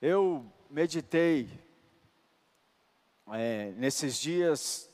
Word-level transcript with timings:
Eu 0.00 0.44
meditei 0.68 1.48
é, 3.32 3.72
nesses 3.78 4.20
dias. 4.20 4.90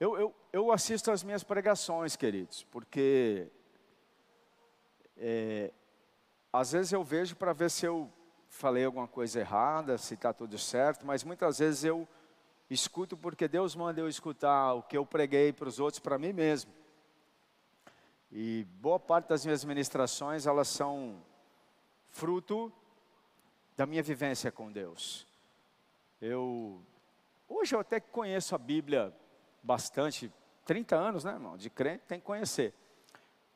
Eu, 0.00 0.18
eu, 0.18 0.34
eu 0.50 0.72
assisto 0.72 1.10
as 1.10 1.22
minhas 1.22 1.44
pregações, 1.44 2.16
queridos, 2.16 2.64
porque 2.70 3.48
é, 5.14 5.70
às 6.50 6.72
vezes 6.72 6.90
eu 6.90 7.04
vejo 7.04 7.36
para 7.36 7.52
ver 7.52 7.70
se 7.70 7.84
eu 7.84 8.10
falei 8.48 8.86
alguma 8.86 9.06
coisa 9.06 9.40
errada, 9.40 9.98
se 9.98 10.14
está 10.14 10.32
tudo 10.32 10.56
certo, 10.56 11.04
mas 11.06 11.22
muitas 11.22 11.58
vezes 11.58 11.84
eu 11.84 12.08
escuto 12.70 13.14
porque 13.14 13.46
Deus 13.46 13.76
manda 13.76 14.00
eu 14.00 14.08
escutar 14.08 14.72
o 14.72 14.82
que 14.82 14.96
eu 14.96 15.04
preguei 15.04 15.52
para 15.52 15.68
os 15.68 15.78
outros, 15.78 16.00
para 16.00 16.18
mim 16.18 16.32
mesmo. 16.32 16.72
E 18.32 18.66
boa 18.80 18.98
parte 18.98 19.28
das 19.28 19.44
minhas 19.44 19.64
ministrações, 19.66 20.46
elas 20.46 20.68
são 20.68 21.22
fruto 22.06 22.72
da 23.78 23.86
minha 23.86 24.02
vivência 24.02 24.50
com 24.50 24.72
Deus. 24.72 25.24
Eu 26.20 26.82
hoje 27.48 27.76
eu 27.76 27.78
até 27.78 28.00
conheço 28.00 28.56
a 28.56 28.58
Bíblia 28.58 29.14
bastante, 29.62 30.32
30 30.66 30.96
anos, 30.96 31.22
né, 31.22 31.30
irmão? 31.30 31.56
De 31.56 31.70
crente 31.70 32.02
tem 32.08 32.18
que 32.18 32.26
conhecer. 32.26 32.74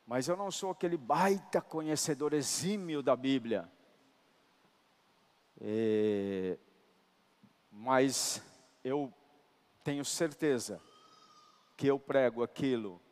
Mas 0.07 0.29
eu 0.29 0.37
não 0.37 0.49
sou 0.49 0.71
aquele 0.71 0.97
baita 0.97 1.61
conhecedor 1.61 2.35
exímio 2.35 3.03
da 3.03 3.17
Bíblia. 3.17 3.69
É, 5.61 6.57
mas 7.69 8.41
eu 8.85 9.13
tenho 9.83 10.05
certeza 10.05 10.81
que 11.77 11.89
eu 11.89 11.99
prego 11.99 12.45
aquilo 12.45 13.03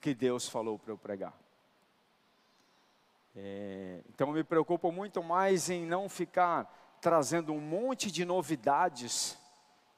que 0.00 0.14
Deus 0.14 0.48
falou 0.48 0.78
para 0.78 0.90
eu 0.90 0.96
pregar. 0.96 1.38
É, 3.38 4.00
então 4.08 4.32
me 4.32 4.42
preocupo 4.42 4.90
muito 4.90 5.22
mais 5.22 5.68
em 5.68 5.84
não 5.84 6.08
ficar 6.08 6.96
trazendo 7.02 7.52
um 7.52 7.60
monte 7.60 8.10
de 8.10 8.24
novidades, 8.24 9.38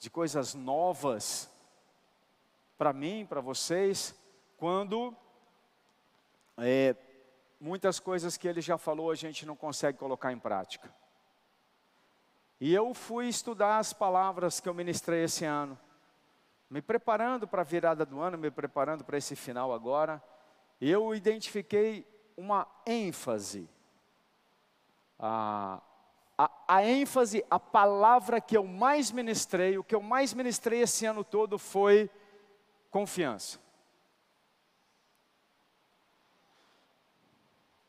de 0.01 0.11
coisas 0.11 0.55
novas 0.55 1.49
para 2.77 2.93
mim, 2.93 3.25
para 3.25 3.41
vocês, 3.41 4.13
quando 4.57 5.17
é, 6.57 6.97
muitas 7.61 8.01
coisas 8.01 8.37
que 8.37 8.49
ele 8.49 8.61
já 8.61 8.77
falou 8.77 9.09
a 9.09 9.15
gente 9.15 9.47
não 9.47 9.55
consegue 9.55 9.99
colocar 9.99 10.33
em 10.33 10.39
prática. 10.39 10.93
E 12.61 12.75
eu 12.75 12.93
fui 12.93 13.29
estudar 13.29 13.79
as 13.79 13.93
palavras 13.93 14.59
que 14.59 14.69
eu 14.69 14.75
ministrei 14.75 15.23
esse 15.23 15.45
ano, 15.45 15.79
me 16.69 16.83
preparando 16.83 17.47
para 17.47 17.63
a 17.63 17.65
virada 17.65 18.05
do 18.05 18.21
ano, 18.21 18.37
me 18.37 18.51
preparando 18.51 19.05
para 19.05 19.17
esse 19.17 19.37
final 19.37 19.73
agora. 19.73 20.21
Eu 20.81 21.15
identifiquei 21.15 22.05
uma 22.39 22.69
ênfase. 22.87 23.69
A, 25.19 25.83
a, 26.39 26.51
a, 26.69 26.85
ênfase, 26.85 27.45
a 27.51 27.59
palavra 27.59 28.41
que 28.41 28.57
eu 28.57 28.65
mais 28.65 29.11
ministrei, 29.11 29.77
o 29.77 29.83
que 29.83 29.93
eu 29.95 30.01
mais 30.01 30.33
ministrei 30.33 30.81
esse 30.83 31.05
ano 31.05 31.25
todo 31.25 31.59
foi 31.59 32.09
confiança. 32.93 33.59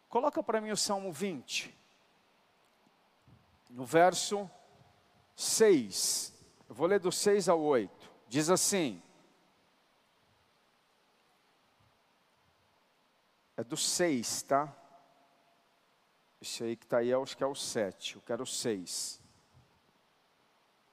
Coloca 0.10 0.42
para 0.42 0.60
mim 0.60 0.72
o 0.72 0.78
Salmo 0.78 1.12
20, 1.12 1.72
no 3.70 3.86
verso 3.86 4.50
6, 5.36 6.34
eu 6.68 6.74
vou 6.74 6.88
ler 6.88 7.00
do 7.00 7.12
6 7.12 7.48
ao 7.48 7.62
8, 7.62 8.12
diz 8.28 8.50
assim: 8.50 9.00
é 13.60 13.64
do 13.66 13.76
6, 13.76 14.44
tá? 14.44 14.74
Esse 16.42 16.64
aí 16.64 16.78
que 16.78 16.86
está 16.86 17.00
aí, 17.00 17.14
acho 17.14 17.36
que 17.36 17.44
é 17.44 17.46
o 17.46 17.54
7, 17.54 18.16
eu 18.16 18.22
quero 18.22 18.44
o 18.44 18.48
6. 18.48 19.20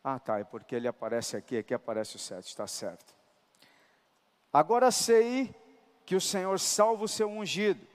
Ah, 0.03 0.19
tá, 0.19 0.41
é 0.41 0.43
porque 0.45 0.75
ele 0.75 0.89
aparece 0.89 1.37
aqui, 1.37 1.59
aqui 1.59 1.73
aparece 1.73 2.17
o 2.17 2.19
7, 2.19 2.45
está 2.45 2.67
certo. 2.67 3.15
Agora 4.53 4.91
sei 4.91 5.55
que 6.05 6.17
o 6.17 6.21
Senhor 6.21 6.59
salva 6.59 7.05
o 7.05 7.09
seu 7.09 7.29
ungido, 7.29 7.87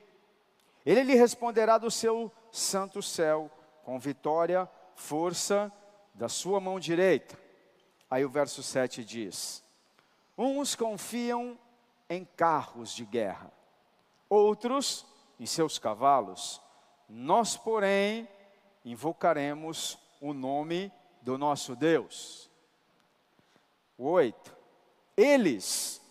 ele 0.86 1.04
lhe 1.04 1.16
responderá 1.16 1.78
do 1.78 1.92
seu 1.92 2.32
santo 2.50 3.04
céu, 3.04 3.52
com 3.84 4.00
vitória, 4.00 4.70
força 4.96 5.70
da 6.14 6.30
sua 6.30 6.62
mão 6.62 6.80
direita. 6.80 7.38
Aí 8.10 8.24
o 8.24 8.30
verso 8.30 8.64
7 8.64 9.04
diz: 9.04 9.62
Uns 10.38 10.76
confiam 10.76 11.60
em 12.10 12.24
carros 12.24 12.96
de 12.96 13.04
guerra, 13.04 13.52
outros 14.32 15.06
em 15.38 15.46
seus 15.46 15.78
cavalos. 15.78 16.62
Nós, 17.10 17.58
porém, 17.58 18.28
invocaremos 18.86 20.00
o 20.22 20.34
nome 20.34 20.90
do 21.22 21.38
nosso 21.38 21.76
Deus. 21.76 22.50
8. 23.98 24.56
Eles, 25.18 26.02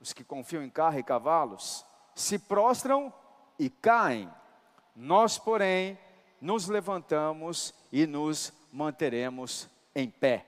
os 0.00 0.14
que 0.14 0.24
confiam 0.24 0.64
em 0.64 0.70
carro 0.70 0.98
e 0.98 1.02
cavalos, 1.02 1.84
se 2.14 2.38
prostram 2.38 3.12
e 3.58 3.68
caem. 3.68 4.32
Nós, 4.96 5.38
porém, 5.38 5.98
nos 6.40 6.66
levantamos 6.66 7.74
e 7.92 8.06
nos 8.06 8.52
manteremos 8.72 9.68
em 9.94 10.08
pé. 10.08 10.46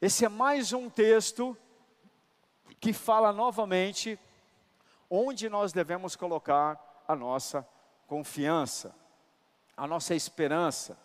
Esse 0.00 0.26
é 0.26 0.28
mais 0.28 0.74
um 0.74 0.90
texto 0.90 1.56
que 2.78 2.92
fala 2.92 3.32
novamente 3.32 4.18
onde 5.10 5.48
nós 5.48 5.72
devemos 5.72 6.14
colocar 6.14 7.04
a 7.06 7.16
nossa 7.16 7.66
confiança, 8.06 8.94
a 9.76 9.86
nossa 9.86 10.14
esperança. 10.14 10.98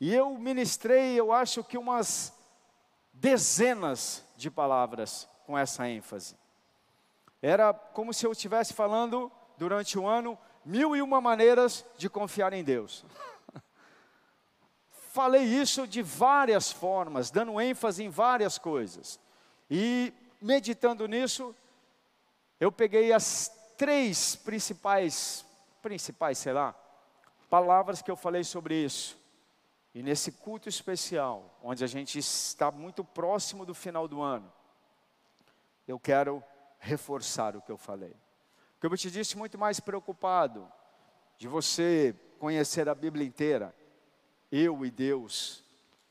E 0.00 0.14
eu 0.14 0.36
ministrei, 0.36 1.18
eu 1.18 1.32
acho 1.32 1.62
que 1.62 1.78
umas 1.78 2.32
dezenas 3.12 4.24
de 4.36 4.50
palavras 4.50 5.28
com 5.46 5.56
essa 5.56 5.88
ênfase. 5.88 6.36
Era 7.40 7.72
como 7.72 8.14
se 8.14 8.26
eu 8.26 8.32
estivesse 8.32 8.72
falando 8.72 9.30
durante 9.58 9.98
o 9.98 10.06
ano 10.06 10.38
mil 10.64 10.94
e 10.96 11.02
uma 11.02 11.20
maneiras 11.20 11.84
de 11.96 12.08
confiar 12.08 12.52
em 12.52 12.64
Deus. 12.64 13.04
falei 15.12 15.42
isso 15.42 15.86
de 15.86 16.02
várias 16.02 16.72
formas, 16.72 17.30
dando 17.30 17.60
ênfase 17.60 18.02
em 18.02 18.08
várias 18.08 18.58
coisas. 18.58 19.20
E 19.70 20.12
meditando 20.40 21.06
nisso, 21.06 21.54
eu 22.62 22.70
peguei 22.70 23.12
as 23.12 23.50
três 23.76 24.36
principais, 24.36 25.44
principais, 25.82 26.38
sei 26.38 26.52
lá, 26.52 26.72
palavras 27.50 28.00
que 28.00 28.08
eu 28.08 28.14
falei 28.14 28.44
sobre 28.44 28.76
isso. 28.76 29.18
E 29.92 30.00
nesse 30.00 30.30
culto 30.30 30.68
especial, 30.68 31.58
onde 31.60 31.82
a 31.82 31.88
gente 31.88 32.20
está 32.20 32.70
muito 32.70 33.02
próximo 33.02 33.66
do 33.66 33.74
final 33.74 34.06
do 34.06 34.22
ano, 34.22 34.50
eu 35.88 35.98
quero 35.98 36.40
reforçar 36.78 37.56
o 37.56 37.60
que 37.60 37.72
eu 37.72 37.76
falei. 37.76 38.14
Como 38.80 38.94
eu 38.94 38.98
te 38.98 39.10
disse, 39.10 39.36
muito 39.36 39.58
mais 39.58 39.80
preocupado 39.80 40.70
de 41.36 41.48
você 41.48 42.14
conhecer 42.38 42.88
a 42.88 42.94
Bíblia 42.94 43.26
inteira 43.26 43.74
eu 44.52 44.86
e 44.86 44.90
Deus 44.92 45.64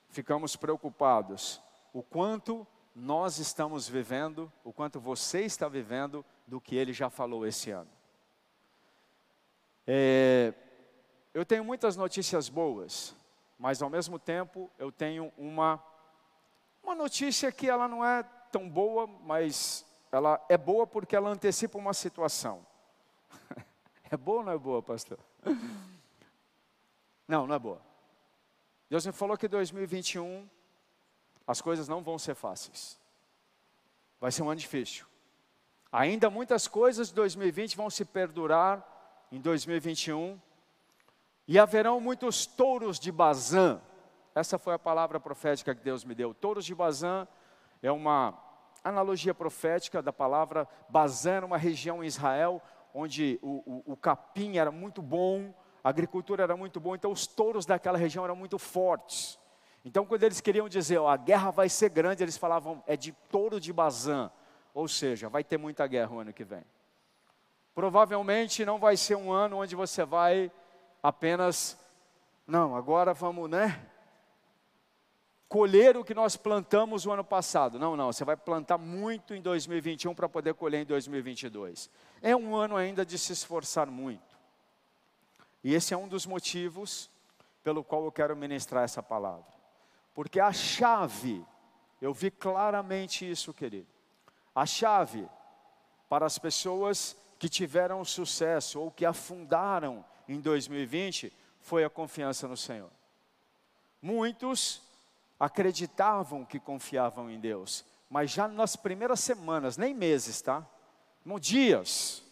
ficamos 0.09 0.57
preocupados 0.57 1.61
o 1.93 2.03
quanto 2.03 2.67
nós 2.93 3.39
estamos 3.39 3.87
vivendo, 3.87 4.51
o 4.65 4.73
quanto 4.73 4.99
você 4.99 5.43
está 5.43 5.69
vivendo 5.69 6.25
do 6.51 6.59
que 6.59 6.75
ele 6.75 6.91
já 6.91 7.09
falou 7.09 7.47
esse 7.47 7.71
ano. 7.71 7.89
É, 9.87 10.53
eu 11.33 11.45
tenho 11.45 11.63
muitas 11.63 11.95
notícias 11.95 12.49
boas, 12.49 13.15
mas 13.57 13.81
ao 13.81 13.89
mesmo 13.89 14.19
tempo 14.19 14.69
eu 14.77 14.91
tenho 14.91 15.31
uma, 15.37 15.81
uma 16.83 16.93
notícia 16.93 17.53
que 17.53 17.69
ela 17.69 17.87
não 17.87 18.05
é 18.05 18.21
tão 18.51 18.69
boa, 18.69 19.07
mas 19.07 19.85
ela 20.11 20.45
é 20.49 20.57
boa 20.57 20.85
porque 20.85 21.15
ela 21.15 21.29
antecipa 21.29 21.77
uma 21.77 21.93
situação. 21.93 22.67
É 24.13 24.17
boa 24.17 24.39
ou 24.39 24.43
não 24.43 24.51
é 24.51 24.57
boa, 24.57 24.83
pastor? 24.83 25.17
Não, 27.25 27.47
não 27.47 27.55
é 27.55 27.59
boa. 27.59 27.81
Deus 28.89 29.05
me 29.05 29.13
falou 29.13 29.37
que 29.37 29.47
2021 29.47 30.49
as 31.47 31.61
coisas 31.61 31.87
não 31.87 32.03
vão 32.03 32.19
ser 32.19 32.35
fáceis. 32.35 32.99
Vai 34.19 34.33
ser 34.33 34.43
um 34.43 34.49
ano 34.49 34.59
difícil. 34.59 35.05
Ainda 35.91 36.29
muitas 36.29 36.67
coisas 36.67 37.09
de 37.09 37.15
2020 37.15 37.75
vão 37.75 37.89
se 37.89 38.05
perdurar 38.05 38.85
em 39.31 39.39
2021. 39.39 40.39
E 41.47 41.59
haverão 41.59 41.99
muitos 41.99 42.45
touros 42.45 42.99
de 42.99 43.11
Bazã. 43.11 43.81
Essa 44.33 44.57
foi 44.57 44.73
a 44.73 44.79
palavra 44.79 45.19
profética 45.19 45.75
que 45.75 45.83
Deus 45.83 46.05
me 46.05 46.15
deu. 46.15 46.33
Touros 46.33 46.65
de 46.65 46.73
Bazã 46.73 47.27
é 47.81 47.91
uma 47.91 48.37
analogia 48.83 49.33
profética 49.33 50.01
da 50.01 50.13
palavra 50.13 50.67
Bazã, 50.87 51.43
uma 51.43 51.57
região 51.57 52.03
em 52.03 52.07
Israel 52.07 52.61
onde 52.93 53.39
o, 53.41 53.83
o, 53.87 53.93
o 53.93 53.97
capim 53.97 54.57
era 54.57 54.71
muito 54.71 55.01
bom, 55.01 55.53
a 55.83 55.89
agricultura 55.89 56.43
era 56.43 56.55
muito 56.55 56.79
boa, 56.79 56.95
então 56.95 57.11
os 57.11 57.25
touros 57.25 57.65
daquela 57.65 57.97
região 57.97 58.23
eram 58.23 58.35
muito 58.35 58.57
fortes. 58.59 59.39
Então, 59.83 60.05
quando 60.05 60.23
eles 60.23 60.39
queriam 60.39 60.69
dizer, 60.69 60.99
ó, 60.99 61.09
a 61.09 61.17
guerra 61.17 61.49
vai 61.49 61.67
ser 61.67 61.89
grande, 61.89 62.23
eles 62.23 62.37
falavam, 62.37 62.83
é 62.85 62.95
de 62.95 63.11
touro 63.29 63.59
de 63.59 63.73
Bazã, 63.73 64.29
ou 64.73 64.87
seja, 64.87 65.29
vai 65.29 65.43
ter 65.43 65.57
muita 65.57 65.85
guerra 65.87 66.11
o 66.11 66.19
ano 66.19 66.33
que 66.33 66.43
vem. 66.43 66.63
Provavelmente 67.73 68.65
não 68.65 68.79
vai 68.79 68.97
ser 68.97 69.15
um 69.15 69.31
ano 69.31 69.57
onde 69.57 69.75
você 69.75 70.03
vai 70.03 70.51
apenas 71.01 71.77
Não, 72.45 72.75
agora 72.75 73.13
vamos, 73.13 73.49
né? 73.49 73.87
Colher 75.47 75.97
o 75.97 76.03
que 76.03 76.13
nós 76.13 76.35
plantamos 76.35 77.05
o 77.05 77.11
ano 77.11 77.23
passado. 77.23 77.77
Não, 77.77 77.95
não, 77.95 78.11
você 78.11 78.23
vai 78.23 78.35
plantar 78.35 78.77
muito 78.77 79.33
em 79.33 79.41
2021 79.41 80.13
para 80.15 80.27
poder 80.27 80.53
colher 80.53 80.81
em 80.81 80.85
2022. 80.85 81.89
É 82.21 82.35
um 82.35 82.55
ano 82.55 82.75
ainda 82.75 83.05
de 83.05 83.17
se 83.17 83.33
esforçar 83.33 83.87
muito. 83.87 84.37
E 85.63 85.73
esse 85.73 85.93
é 85.93 85.97
um 85.97 86.07
dos 86.07 86.25
motivos 86.25 87.09
pelo 87.63 87.83
qual 87.83 88.03
eu 88.05 88.11
quero 88.11 88.35
ministrar 88.35 88.83
essa 88.83 89.03
palavra. 89.03 89.45
Porque 90.13 90.39
a 90.39 90.51
chave, 90.51 91.45
eu 92.01 92.13
vi 92.13 92.31
claramente 92.31 93.29
isso, 93.29 93.53
querido. 93.53 93.87
A 94.53 94.65
chave 94.65 95.27
para 96.09 96.25
as 96.25 96.37
pessoas 96.37 97.15
que 97.39 97.49
tiveram 97.49 98.03
sucesso 98.05 98.79
ou 98.79 98.91
que 98.91 99.05
afundaram 99.05 100.05
em 100.27 100.39
2020 100.39 101.31
foi 101.59 101.83
a 101.83 101.89
confiança 101.89 102.47
no 102.47 102.57
Senhor. 102.57 102.89
Muitos 104.01 104.81
acreditavam 105.39 106.45
que 106.45 106.59
confiavam 106.59 107.29
em 107.29 107.39
Deus, 107.39 107.85
mas 108.09 108.29
já 108.29 108.47
nas 108.47 108.75
primeiras 108.75 109.19
semanas, 109.19 109.77
nem 109.77 109.93
meses, 109.93 110.41
tá? 110.41 110.67
No 111.23 111.39
dias 111.39 112.23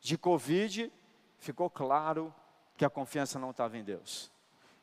de 0.00 0.18
Covid, 0.18 0.92
ficou 1.38 1.70
claro 1.70 2.34
que 2.76 2.84
a 2.84 2.90
confiança 2.90 3.38
não 3.38 3.50
estava 3.50 3.78
em 3.78 3.84
Deus. 3.84 4.30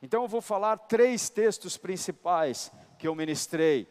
Então 0.01 0.23
eu 0.23 0.27
vou 0.27 0.41
falar 0.41 0.77
três 0.77 1.29
textos 1.29 1.77
principais 1.77 2.71
que 2.97 3.07
eu 3.07 3.13
ministrei. 3.13 3.87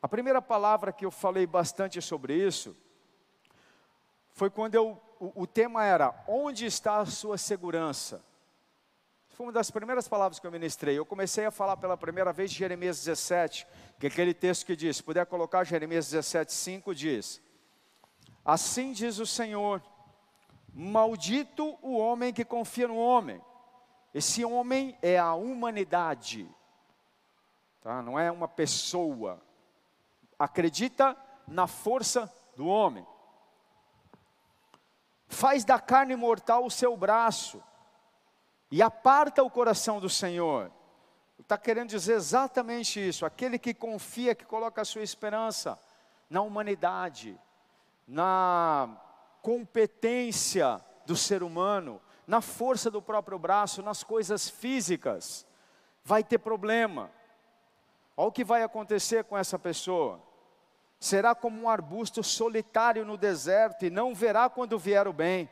A 0.00 0.08
primeira 0.08 0.40
palavra 0.40 0.92
que 0.92 1.04
eu 1.04 1.10
falei 1.10 1.46
bastante 1.46 2.00
sobre 2.00 2.34
isso 2.34 2.76
foi 4.30 4.48
quando 4.48 4.74
eu, 4.74 5.00
o, 5.18 5.42
o 5.42 5.46
tema 5.46 5.84
era: 5.84 6.14
Onde 6.26 6.66
está 6.66 6.98
a 6.98 7.06
sua 7.06 7.36
segurança? 7.36 8.24
Foi 9.30 9.46
uma 9.46 9.52
das 9.52 9.70
primeiras 9.70 10.08
palavras 10.08 10.38
que 10.38 10.46
eu 10.46 10.50
ministrei. 10.50 10.98
Eu 10.98 11.06
comecei 11.06 11.46
a 11.46 11.50
falar 11.50 11.76
pela 11.76 11.96
primeira 11.96 12.32
vez 12.32 12.50
de 12.50 12.58
Jeremias 12.58 13.04
17, 13.04 13.66
que 13.98 14.06
é 14.06 14.08
aquele 14.08 14.34
texto 14.34 14.66
que 14.66 14.76
diz: 14.76 14.96
se 14.98 15.02
puder 15.02 15.26
colocar 15.26 15.64
Jeremias 15.64 16.10
17, 16.10 16.52
5, 16.52 16.94
diz: 16.94 17.42
Assim 18.44 18.92
diz 18.92 19.18
o 19.18 19.26
Senhor, 19.26 19.82
maldito 20.72 21.78
o 21.82 21.96
homem 21.96 22.32
que 22.32 22.44
confia 22.44 22.88
no 22.88 22.96
homem 22.96 23.40
esse 24.12 24.44
homem 24.44 24.96
é 25.02 25.18
a 25.18 25.34
humanidade, 25.34 26.48
tá? 27.80 28.02
não 28.02 28.18
é 28.18 28.30
uma 28.30 28.48
pessoa. 28.48 29.40
Acredita 30.38 31.16
na 31.46 31.66
força 31.66 32.32
do 32.56 32.66
homem. 32.66 33.06
Faz 35.26 35.64
da 35.64 35.78
carne 35.78 36.16
mortal 36.16 36.64
o 36.64 36.70
seu 36.70 36.96
braço 36.96 37.62
e 38.70 38.82
aparta 38.82 39.42
o 39.42 39.50
coração 39.50 40.00
do 40.00 40.08
Senhor. 40.08 40.70
Está 41.38 41.56
querendo 41.56 41.88
dizer 41.88 42.14
exatamente 42.14 43.00
isso. 43.00 43.24
Aquele 43.24 43.58
que 43.58 43.72
confia, 43.72 44.34
que 44.34 44.44
coloca 44.44 44.82
a 44.82 44.84
sua 44.84 45.02
esperança 45.02 45.78
na 46.28 46.42
humanidade, 46.42 47.38
na 48.06 48.96
competência 49.40 50.84
do 51.06 51.16
ser 51.16 51.42
humano, 51.42 52.00
na 52.26 52.42
força 52.42 52.90
do 52.90 53.00
próprio 53.00 53.38
braço, 53.38 53.82
nas 53.82 54.02
coisas 54.02 54.48
físicas, 54.48 55.46
vai 56.04 56.22
ter 56.22 56.38
problema. 56.38 57.10
Olha 58.16 58.28
o 58.28 58.32
que 58.32 58.44
vai 58.44 58.62
acontecer 58.62 59.24
com 59.24 59.38
essa 59.38 59.58
pessoa. 59.58 60.27
Será 60.98 61.34
como 61.34 61.62
um 61.62 61.68
arbusto 61.68 62.22
solitário 62.22 63.04
no 63.04 63.16
deserto 63.16 63.84
e 63.84 63.90
não 63.90 64.14
verá 64.14 64.48
quando 64.48 64.78
vier 64.78 65.06
o 65.06 65.12
bem. 65.12 65.48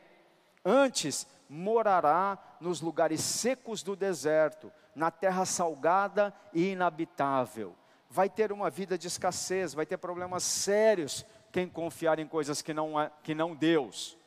Antes, 0.63 1.25
morará 1.49 2.37
nos 2.59 2.81
lugares 2.81 3.21
secos 3.21 3.81
do 3.81 3.95
deserto, 3.95 4.71
na 4.93 5.09
terra 5.09 5.45
salgada 5.45 6.33
e 6.53 6.71
inabitável. 6.71 7.75
Vai 8.09 8.29
ter 8.29 8.51
uma 8.51 8.69
vida 8.69 8.97
de 8.97 9.07
escassez, 9.07 9.73
vai 9.73 9.85
ter 9.85 9.97
problemas 9.97 10.43
sérios 10.43 11.25
quem 11.51 11.67
confiar 11.67 12.19
em 12.19 12.27
coisas 12.27 12.61
que 12.61 12.73
não, 12.73 12.99
é, 12.99 13.09
que 13.23 13.33
não 13.33 13.55
Deus. 13.55 14.17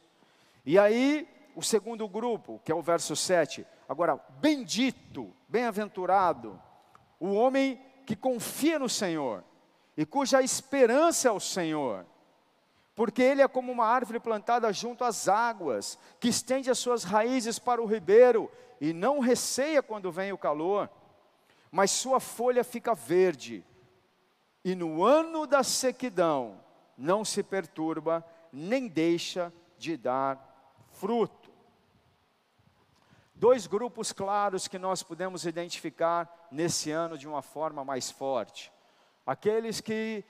E 0.65 0.79
aí, 0.79 1.29
o 1.55 1.63
segundo 1.63 2.09
grupo, 2.09 2.61
que 2.65 2.73
é 2.73 2.75
o 2.75 2.83
verso 2.83 3.15
7. 3.15 3.67
Agora, 3.89 4.19
bendito, 4.41 5.35
bem-aventurado, 5.49 6.61
o 7.19 7.33
homem 7.35 7.81
que 8.07 8.17
confia 8.17 8.79
no 8.79 8.89
Senhor 8.89 9.45
e 9.97 10.07
cuja 10.07 10.43
esperança 10.43 11.29
é 11.29 11.33
o 11.33 11.41
Senhor, 11.41 12.07
porque 12.95 13.23
ele 13.23 13.43
é 13.43 13.49
como 13.49 13.73
uma 13.73 13.87
árvore 13.87 14.21
plantada 14.21 14.73
junto 14.73 15.05
às 15.05 15.29
águas, 15.29 15.99
que 16.19 16.29
estende 16.29 16.71
as 16.71 16.79
suas 16.79 17.05
raízes 17.05 17.59
para 17.59 17.83
o 17.83 17.87
ribeiro 17.87 18.51
e 18.81 18.93
não 18.93 19.21
receia 19.21 19.83
quando 19.83 20.13
vem 20.13 20.33
o 20.33 20.39
calor, 20.39 20.91
mas 21.71 21.91
sua 21.91 22.21
folha 22.21 22.65
fica 22.65 22.95
verde, 22.95 23.65
e 24.65 24.75
no 24.75 25.05
ano 25.05 25.47
da 25.47 25.63
sequidão 25.63 26.61
não 26.97 27.25
se 27.25 27.43
perturba, 27.43 28.25
nem 28.53 28.89
deixa 28.89 29.53
de 29.79 29.97
dar 29.97 30.87
fruto. 30.93 31.51
Dois 33.35 33.67
grupos 33.67 34.13
claros 34.13 34.69
que 34.69 34.79
nós 34.79 35.03
podemos 35.03 35.47
identificar 35.47 36.49
nesse 36.51 36.91
ano 36.91 37.17
de 37.17 37.27
uma 37.27 37.41
forma 37.41 37.83
mais 37.83 38.11
forte. 38.11 38.71
Aqueles 39.31 39.81
que 39.81 40.25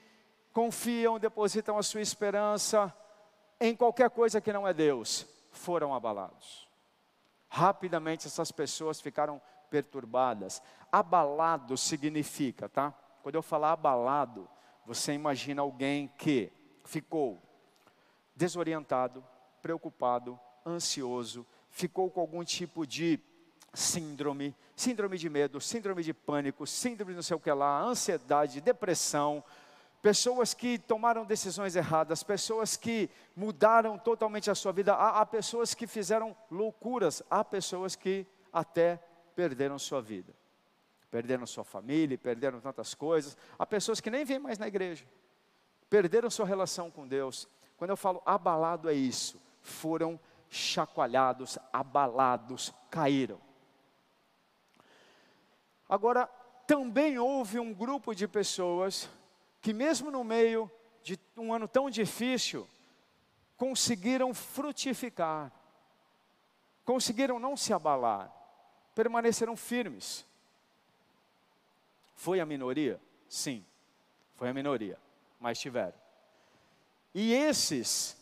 confiam, 0.53 1.17
depositam 1.17 1.75
a 1.75 1.81
sua 1.81 2.01
esperança 2.01 2.95
em 3.59 3.75
qualquer 3.75 4.11
coisa 4.11 4.39
que 4.39 4.53
não 4.53 4.67
é 4.67 4.75
Deus, 4.75 5.25
foram 5.49 5.91
abalados. 5.91 6.69
Rapidamente 7.49 8.27
essas 8.27 8.51
pessoas 8.51 9.01
ficaram 9.01 9.41
perturbadas. 9.71 10.61
Abalado 10.91 11.75
significa, 11.77 12.69
tá? 12.69 12.93
Quando 13.23 13.33
eu 13.33 13.41
falar 13.41 13.71
abalado, 13.71 14.47
você 14.85 15.13
imagina 15.13 15.63
alguém 15.63 16.07
que 16.09 16.53
ficou 16.83 17.41
desorientado, 18.35 19.25
preocupado, 19.63 20.39
ansioso, 20.63 21.43
ficou 21.71 22.11
com 22.11 22.21
algum 22.21 22.43
tipo 22.43 22.85
de 22.85 23.19
síndrome, 23.73 24.55
síndrome 24.75 25.17
de 25.17 25.29
medo, 25.29 25.61
síndrome 25.61 26.03
de 26.03 26.13
pânico, 26.13 26.67
síndrome 26.67 27.13
de 27.13 27.15
não 27.17 27.23
sei 27.23 27.37
o 27.37 27.39
que 27.39 27.51
lá, 27.51 27.81
ansiedade, 27.81 28.59
depressão, 28.59 29.43
pessoas 30.01 30.53
que 30.53 30.77
tomaram 30.77 31.23
decisões 31.23 31.75
erradas, 31.75 32.23
pessoas 32.23 32.75
que 32.75 33.09
mudaram 33.35 33.97
totalmente 33.97 34.49
a 34.49 34.55
sua 34.55 34.71
vida, 34.71 34.93
há, 34.93 35.21
há 35.21 35.25
pessoas 35.25 35.73
que 35.73 35.87
fizeram 35.87 36.35
loucuras, 36.49 37.21
há 37.29 37.43
pessoas 37.43 37.95
que 37.95 38.25
até 38.51 38.99
perderam 39.35 39.79
sua 39.79 40.01
vida, 40.01 40.33
perderam 41.09 41.45
sua 41.45 41.63
família, 41.63 42.17
perderam 42.17 42.59
tantas 42.59 42.93
coisas, 42.93 43.37
há 43.57 43.65
pessoas 43.65 44.01
que 44.01 44.09
nem 44.09 44.25
vêm 44.25 44.39
mais 44.39 44.57
na 44.57 44.67
igreja, 44.67 45.05
perderam 45.89 46.29
sua 46.29 46.45
relação 46.45 46.91
com 46.91 47.07
Deus. 47.07 47.47
Quando 47.77 47.91
eu 47.91 47.97
falo 47.97 48.21
abalado 48.25 48.89
é 48.89 48.93
isso, 48.93 49.41
foram 49.61 50.19
chacoalhados, 50.49 51.57
abalados, 51.71 52.73
caíram. 52.89 53.39
Agora, 55.91 56.25
também 56.65 57.19
houve 57.19 57.59
um 57.59 57.73
grupo 57.73 58.15
de 58.15 58.25
pessoas 58.25 59.09
que, 59.61 59.73
mesmo 59.73 60.09
no 60.09 60.23
meio 60.23 60.71
de 61.03 61.19
um 61.35 61.53
ano 61.53 61.67
tão 61.67 61.89
difícil, 61.89 62.65
conseguiram 63.57 64.33
frutificar, 64.33 65.51
conseguiram 66.85 67.39
não 67.39 67.57
se 67.57 67.73
abalar, 67.73 68.31
permaneceram 68.95 69.57
firmes. 69.57 70.25
Foi 72.15 72.39
a 72.39 72.45
minoria? 72.45 72.97
Sim, 73.27 73.65
foi 74.37 74.47
a 74.47 74.53
minoria, 74.53 74.97
mas 75.41 75.59
tiveram. 75.59 75.99
E 77.13 77.33
esses 77.33 78.15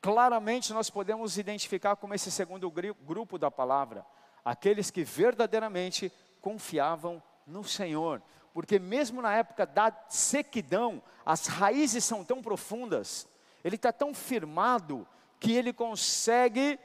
claramente 0.00 0.72
nós 0.72 0.88
podemos 0.88 1.36
identificar 1.36 1.96
como 1.96 2.14
esse 2.14 2.30
segundo 2.30 2.70
grupo 2.70 3.38
da 3.38 3.50
palavra, 3.50 4.06
aqueles 4.44 4.88
que 4.88 5.02
verdadeiramente 5.02 6.12
confiavam 6.46 7.20
no 7.44 7.64
Senhor, 7.64 8.22
porque 8.54 8.78
mesmo 8.78 9.20
na 9.20 9.34
época 9.34 9.66
da 9.66 9.92
sequidão, 10.08 11.02
as 11.24 11.48
raízes 11.48 12.04
são 12.04 12.24
tão 12.24 12.40
profundas, 12.40 13.26
ele 13.64 13.74
está 13.74 13.92
tão 13.92 14.14
firmado 14.14 15.04
que 15.40 15.50
ele 15.50 15.72
consegue 15.72 16.78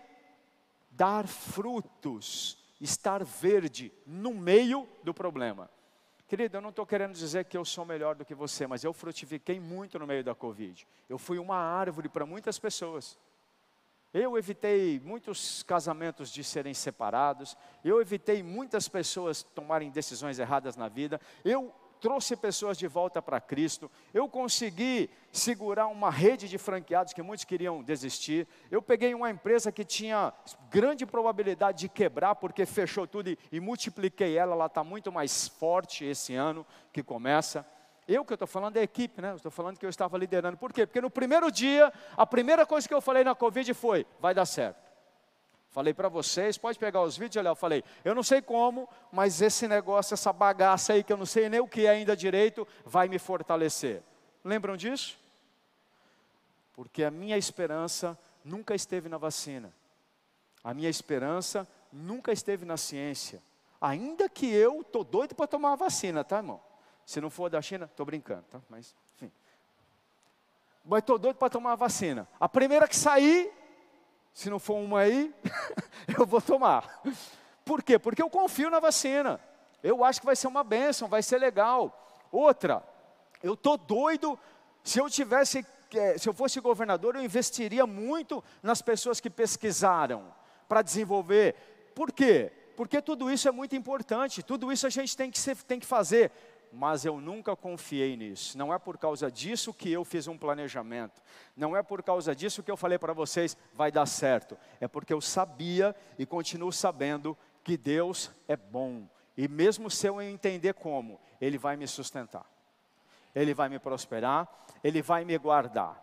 dar 0.90 1.28
frutos, 1.28 2.58
estar 2.80 3.24
verde 3.24 3.94
no 4.04 4.34
meio 4.34 4.90
do 5.04 5.14
problema. 5.14 5.70
Querido, 6.28 6.58
eu 6.58 6.62
não 6.62 6.72
estou 6.72 6.88
querendo 6.88 7.14
dizer 7.14 7.46
que 7.46 7.56
eu 7.56 7.64
sou 7.64 7.86
melhor 7.86 8.16
do 8.16 8.26
que 8.26 8.34
você, 8.34 8.66
mas 8.66 8.84
eu 8.84 8.92
frutifiquei 8.92 9.60
muito 9.60 10.00
no 10.00 10.08
meio 10.08 10.24
da 10.24 10.34
Covid. 10.34 10.88
Eu 11.08 11.20
fui 11.20 11.38
uma 11.38 11.58
árvore 11.58 12.10
para 12.10 12.26
muitas 12.26 12.58
pessoas. 12.58 13.16
Eu 14.14 14.38
evitei 14.38 15.00
muitos 15.04 15.64
casamentos 15.64 16.30
de 16.30 16.44
serem 16.44 16.74
separados, 16.74 17.56
eu 17.84 18.02
evitei 18.02 18.44
muitas 18.44 18.90
pessoas 18.90 19.42
tomarem 19.42 19.90
decisões 19.90 20.38
erradas 20.38 20.76
na 20.76 20.90
vida, 20.90 21.20
eu 21.46 21.74
trouxe 22.02 22.36
pessoas 22.36 22.78
de 22.78 22.88
volta 22.88 23.22
para 23.22 23.40
Cristo, 23.40 23.90
eu 24.14 24.28
consegui 24.28 25.10
segurar 25.32 25.88
uma 25.88 26.10
rede 26.10 26.50
de 26.50 26.58
franqueados 26.58 27.14
que 27.14 27.22
muitos 27.22 27.46
queriam 27.46 27.82
desistir, 27.84 28.48
eu 28.70 28.82
peguei 28.82 29.14
uma 29.14 29.30
empresa 29.30 29.72
que 29.72 29.86
tinha 29.86 30.34
grande 30.70 31.06
probabilidade 31.06 31.82
de 31.82 31.90
quebrar, 31.90 32.36
porque 32.36 32.66
fechou 32.66 33.08
tudo 33.08 33.30
e, 33.30 33.38
e 33.52 33.60
multipliquei 33.60 34.36
ela, 34.36 34.54
ela 34.54 34.66
está 34.66 34.84
muito 34.84 35.12
mais 35.12 35.48
forte 35.48 36.04
esse 36.04 36.34
ano 36.34 36.66
que 36.92 37.04
começa. 37.04 37.66
Eu 38.08 38.26
que 38.26 38.34
estou 38.34 38.48
falando 38.48 38.78
é 38.78 38.82
equipe, 38.82 39.22
né? 39.22 39.36
Estou 39.36 39.52
falando 39.52 39.78
que 39.78 39.86
eu 39.86 39.90
estava 39.90 40.18
liderando. 40.18 40.58
Por 40.58 40.74
quê? 40.74 40.86
Porque 40.86 41.02
no 41.02 41.10
primeiro 41.10 41.52
dia, 41.52 41.94
a 42.18 42.26
primeira 42.26 42.66
coisa 42.66 42.88
que 42.88 42.94
eu 42.94 43.02
falei 43.02 43.24
na 43.24 43.36
Covid 43.36 43.74
foi: 43.74 44.06
vai 44.20 44.34
dar 44.34 44.46
certo. 44.46 44.92
Falei 45.72 45.94
para 45.94 46.10
vocês, 46.10 46.58
pode 46.58 46.78
pegar 46.78 47.02
os 47.02 47.18
vídeos, 47.18 47.38
olha, 47.38 47.48
eu 47.48 47.56
falei, 47.56 47.82
eu 48.04 48.14
não 48.14 48.24
sei 48.24 48.42
como, 48.42 48.90
mas 49.10 49.42
esse 49.42 49.70
negócio, 49.70 50.14
essa 50.14 50.34
bagaça 50.34 50.92
aí 50.92 51.02
que 51.02 51.14
eu 51.14 51.16
não 51.16 51.26
sei 51.26 51.48
nem 51.48 51.62
o 51.62 51.68
que 51.68 51.86
é 51.86 51.92
ainda 51.92 52.14
direito, 52.14 52.68
vai 52.86 53.08
me 53.08 53.18
fortalecer. 53.18 54.04
Lembram 54.44 54.76
disso? 54.76 55.18
Porque 56.74 57.06
a 57.06 57.10
minha 57.10 57.38
esperança 57.38 58.20
nunca 58.44 58.76
esteve 58.76 59.08
na 59.08 59.18
vacina. 59.18 59.74
A 60.62 60.74
minha 60.74 60.90
esperança 60.90 61.66
nunca 61.90 62.34
esteve 62.34 62.66
na 62.66 62.76
ciência. 62.76 63.42
Ainda 63.80 64.28
que 64.28 64.48
eu 64.54 64.84
tô 64.84 65.06
doido 65.06 65.36
para 65.36 65.48
tomar 65.48 65.72
a 65.72 65.76
vacina, 65.78 66.22
tá, 66.22 66.38
irmão? 66.38 66.62
Se 67.12 67.20
não 67.20 67.30
for 67.30 67.50
da 67.50 67.62
China, 67.62 67.90
estou 67.92 68.06
brincando, 68.06 68.44
tá? 68.44 68.62
Mas, 68.70 68.96
enfim. 69.16 69.30
Mas 70.86 71.00
estou 71.00 71.20
doido 71.20 71.36
para 71.36 71.50
tomar 71.50 71.74
a 71.74 71.76
vacina. 71.76 72.26
A 72.40 72.48
primeira 72.48 72.88
que 72.88 72.96
sair, 72.96 73.52
se 74.34 74.50
não 74.50 74.58
for 74.58 74.76
uma 74.76 75.02
aí, 75.02 75.36
eu 76.18 76.26
vou 76.26 76.42
tomar. 76.42 77.02
Por 77.66 77.84
quê? 77.84 78.00
Porque 78.00 78.22
eu 78.22 78.30
confio 78.30 78.70
na 78.70 78.80
vacina. 78.80 79.42
Eu 79.84 80.06
acho 80.06 80.22
que 80.22 80.26
vai 80.26 80.38
ser 80.38 80.48
uma 80.48 80.64
bênção, 80.64 81.10
vai 81.10 81.22
ser 81.22 81.38
legal. 81.38 82.24
Outra, 82.32 82.82
eu 83.44 83.56
estou 83.56 83.76
doido. 83.76 84.40
Se 84.82 84.98
eu 84.98 85.10
tivesse, 85.10 85.66
eh, 85.94 86.18
se 86.18 86.30
eu 86.30 86.34
fosse 86.34 86.62
governador, 86.62 87.18
eu 87.18 87.22
investiria 87.22 87.86
muito 87.86 88.42
nas 88.64 88.82
pessoas 88.82 89.20
que 89.20 89.30
pesquisaram 89.30 90.34
para 90.66 90.82
desenvolver. 90.82 91.92
Por 91.94 92.10
quê? 92.14 92.54
Porque 92.78 93.02
tudo 93.02 93.30
isso 93.30 93.50
é 93.50 93.52
muito 93.52 93.76
importante, 93.76 94.42
tudo 94.42 94.72
isso 94.72 94.88
a 94.88 94.90
gente 94.90 95.16
tem 95.16 95.30
que, 95.30 95.38
ser, 95.38 95.58
tem 95.58 95.78
que 95.78 95.86
fazer 95.86 96.32
mas 96.72 97.06
eu 97.06 97.20
nunca 97.20 97.56
confiei 97.56 98.16
nisso. 98.16 98.58
Não 98.58 98.74
é 98.74 98.80
por 98.80 98.98
causa 98.98 99.30
disso 99.30 99.74
que 99.74 99.92
eu 99.92 100.06
fiz 100.06 100.28
um 100.28 100.38
planejamento. 100.38 101.22
Não 101.56 101.76
é 101.76 101.84
por 101.84 102.02
causa 102.02 102.36
disso 102.36 102.64
que 102.64 102.72
eu 102.72 102.78
falei 102.78 102.98
para 102.98 103.14
vocês, 103.14 103.58
vai 103.74 103.92
dar 103.92 104.06
certo. 104.06 104.58
É 104.80 104.88
porque 104.88 105.14
eu 105.14 105.22
sabia 105.22 105.96
e 106.18 106.26
continuo 106.26 106.72
sabendo 106.72 107.38
que 107.64 107.78
Deus 107.78 108.32
é 108.48 108.56
bom. 108.56 109.08
E 109.38 109.48
mesmo 109.48 109.90
se 109.90 110.08
eu 110.08 110.22
entender 110.22 110.74
como, 110.74 111.20
Ele 111.40 111.58
vai 111.58 111.76
me 111.76 111.88
sustentar. 111.88 112.46
Ele 113.34 113.54
vai 113.54 113.70
me 113.70 113.80
prosperar, 113.80 114.48
Ele 114.84 115.02
vai 115.02 115.26
me 115.26 115.38
guardar. 115.38 116.02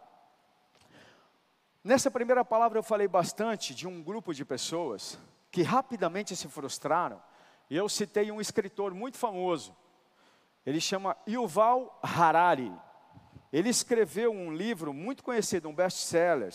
Nessa 1.83 2.11
primeira 2.11 2.45
palavra 2.45 2.79
eu 2.79 2.83
falei 2.83 3.09
bastante 3.09 3.75
de 3.75 3.87
um 3.87 4.03
grupo 4.03 4.35
de 4.35 4.45
pessoas 4.45 5.19
que 5.51 5.63
rapidamente 5.63 6.37
se 6.37 6.49
frustraram. 6.49 7.23
E 7.71 7.77
eu 7.77 7.89
citei 7.89 8.31
um 8.31 8.41
escritor 8.41 8.95
muito 8.95 9.17
famoso, 9.19 9.77
ele 10.65 10.81
chama 10.81 11.17
Yuval 11.29 11.99
Harari. 12.03 12.73
Ele 13.53 13.69
escreveu 13.69 14.31
um 14.31 14.53
livro 14.53 14.93
muito 14.93 15.25
conhecido, 15.25 15.69
um 15.69 15.75
best-seller, 15.75 16.53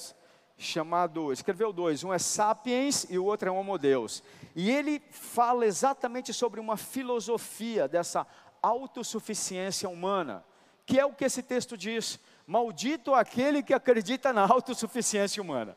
chamado, 0.57 1.33
escreveu 1.33 1.73
dois, 1.73 2.03
um 2.03 2.13
é 2.13 2.19
Sapiens 2.19 3.05
e 3.09 3.17
o 3.17 3.25
outro 3.25 3.49
é 3.49 3.51
Homo 3.51 3.77
Deus. 3.77 4.23
E 4.55 4.69
ele 4.69 5.01
fala 5.11 5.65
exatamente 5.65 6.31
sobre 6.33 6.59
uma 6.59 6.77
filosofia 6.77 7.87
dessa 7.87 8.27
autossuficiência 8.61 9.89
humana, 9.89 10.45
que 10.85 10.99
é 10.99 11.05
o 11.05 11.13
que 11.13 11.25
esse 11.25 11.41
texto 11.41 11.75
diz: 11.75 12.19
maldito 12.45 13.13
aquele 13.13 13.63
que 13.63 13.73
acredita 13.73 14.31
na 14.31 14.43
autossuficiência 14.43 15.41
humana. 15.41 15.75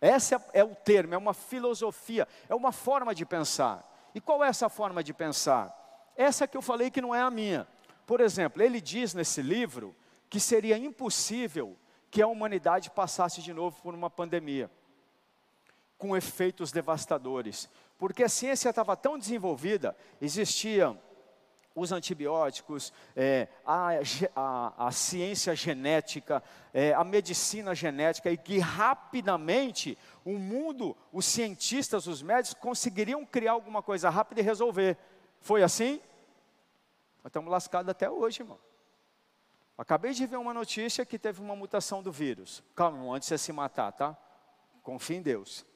Esse 0.00 0.34
é, 0.34 0.40
é 0.54 0.64
o 0.64 0.74
termo, 0.74 1.14
é 1.14 1.18
uma 1.18 1.34
filosofia, 1.34 2.28
é 2.48 2.54
uma 2.54 2.72
forma 2.72 3.14
de 3.14 3.24
pensar. 3.24 3.84
E 4.14 4.20
qual 4.20 4.44
é 4.44 4.48
essa 4.48 4.68
forma 4.68 5.02
de 5.02 5.12
pensar? 5.12 5.85
Essa 6.16 6.46
que 6.46 6.56
eu 6.56 6.62
falei 6.62 6.90
que 6.90 7.00
não 7.00 7.14
é 7.14 7.20
a 7.20 7.30
minha. 7.30 7.66
Por 8.06 8.20
exemplo, 8.20 8.62
ele 8.62 8.80
diz 8.80 9.14
nesse 9.14 9.42
livro 9.42 9.94
que 10.30 10.40
seria 10.40 10.78
impossível 10.78 11.76
que 12.10 12.22
a 12.22 12.26
humanidade 12.26 12.90
passasse 12.90 13.42
de 13.42 13.52
novo 13.52 13.80
por 13.82 13.94
uma 13.94 14.08
pandemia, 14.08 14.70
com 15.98 16.16
efeitos 16.16 16.72
devastadores, 16.72 17.68
porque 17.98 18.22
a 18.22 18.28
ciência 18.28 18.70
estava 18.70 18.96
tão 18.96 19.18
desenvolvida, 19.18 19.96
existiam 20.20 20.98
os 21.74 21.92
antibióticos, 21.92 22.90
é, 23.14 23.48
a, 23.64 23.90
a, 24.34 24.86
a, 24.86 24.92
ciência 24.92 25.54
genética, 25.54 26.42
é, 26.72 26.94
a 26.94 27.04
medicina 27.04 27.74
genética, 27.74 28.30
e 28.30 28.36
que 28.38 28.58
rapidamente 28.58 29.98
o 30.24 30.38
mundo, 30.38 30.96
os 31.12 31.26
cientistas, 31.26 32.06
os 32.06 32.22
médicos 32.22 32.54
conseguiriam 32.54 33.26
criar 33.26 33.52
alguma 33.52 33.82
coisa 33.82 34.08
rápida 34.08 34.40
e 34.40 34.44
resolver. 34.44 34.96
Foi 35.40 35.62
assim? 35.62 36.00
Nós 37.22 37.30
estamos 37.30 37.50
lascados 37.50 37.90
até 37.90 38.08
hoje, 38.08 38.42
irmão. 38.42 38.58
Acabei 39.78 40.12
de 40.12 40.24
ver 40.26 40.36
uma 40.36 40.54
notícia 40.54 41.04
que 41.04 41.18
teve 41.18 41.42
uma 41.42 41.54
mutação 41.54 42.02
do 42.02 42.10
vírus. 42.10 42.62
Calma, 42.74 43.14
antes 43.14 43.28
de 43.28 43.34
você 43.34 43.38
se 43.38 43.52
matar, 43.52 43.92
tá? 43.92 44.16
Confie 44.82 45.16
em 45.16 45.22
Deus. 45.22 45.66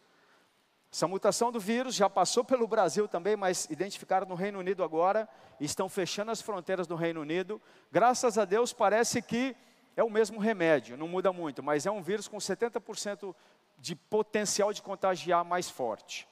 Essa 0.92 1.06
mutação 1.06 1.52
do 1.52 1.60
vírus 1.60 1.94
já 1.94 2.08
passou 2.08 2.44
pelo 2.44 2.66
Brasil 2.66 3.06
também, 3.06 3.36
mas 3.36 3.66
identificaram 3.70 4.26
no 4.26 4.34
Reino 4.34 4.58
Unido 4.58 4.82
agora, 4.82 5.28
e 5.60 5.64
estão 5.64 5.88
fechando 5.88 6.30
as 6.30 6.40
fronteiras 6.40 6.86
do 6.86 6.96
Reino 6.96 7.20
Unido. 7.20 7.60
Graças 7.92 8.38
a 8.38 8.44
Deus 8.44 8.72
parece 8.72 9.20
que 9.20 9.54
é 9.96 10.02
o 10.02 10.10
mesmo 10.10 10.40
remédio, 10.40 10.96
não 10.96 11.06
muda 11.06 11.32
muito, 11.32 11.62
mas 11.62 11.84
é 11.84 11.90
um 11.90 12.02
vírus 12.02 12.26
com 12.26 12.38
70% 12.38 13.34
de 13.78 13.94
potencial 13.94 14.72
de 14.72 14.82
contagiar 14.82 15.44
mais 15.44 15.68
forte. 15.68 16.26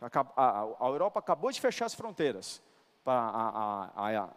A, 0.00 0.08
a, 0.36 0.62
a 0.62 0.88
Europa 0.88 1.20
acabou 1.20 1.50
de 1.50 1.60
fechar 1.60 1.86
as 1.86 1.94
fronteiras 1.94 2.62
a, 3.12 3.90
a, 3.96 4.28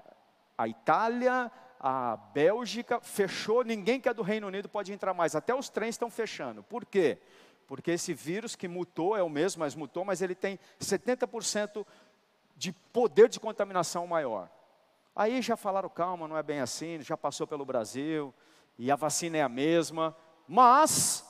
a 0.57 0.67
Itália, 0.67 1.51
a 1.79 2.17
Bélgica, 2.17 2.99
fechou, 2.99 3.63
ninguém 3.63 3.99
que 3.99 4.09
é 4.09 4.13
do 4.13 4.23
Reino 4.23 4.47
Unido 4.47 4.67
pode 4.67 4.91
entrar 4.91 5.13
mais, 5.13 5.35
até 5.35 5.53
os 5.53 5.69
trens 5.69 5.95
estão 5.95 6.09
fechando. 6.09 6.63
Por 6.63 6.85
quê? 6.85 7.19
Porque 7.67 7.91
esse 7.91 8.13
vírus 8.13 8.55
que 8.55 8.67
mutou, 8.67 9.15
é 9.15 9.21
o 9.21 9.29
mesmo, 9.29 9.59
mas 9.59 9.75
mutou, 9.75 10.03
mas 10.03 10.21
ele 10.21 10.33
tem 10.33 10.57
70% 10.79 11.85
de 12.55 12.71
poder 12.71 13.29
de 13.29 13.39
contaminação 13.39 14.07
maior. 14.07 14.49
Aí 15.15 15.41
já 15.41 15.57
falaram, 15.57 15.89
calma, 15.89 16.27
não 16.27 16.37
é 16.37 16.43
bem 16.43 16.59
assim, 16.59 17.01
já 17.01 17.17
passou 17.17 17.45
pelo 17.45 17.65
Brasil, 17.65 18.33
e 18.77 18.91
a 18.91 18.95
vacina 18.95 19.37
é 19.37 19.41
a 19.41 19.49
mesma, 19.49 20.15
mas 20.47 21.25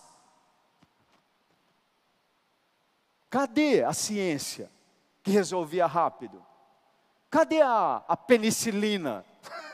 cadê 3.30 3.84
a 3.84 3.94
ciência 3.94 4.70
que 5.24 5.32
resolvia 5.32 5.86
rápido? 5.86 6.46
Cadê 7.30 7.62
a, 7.62 8.04
a 8.08 8.16
penicilina? 8.16 9.26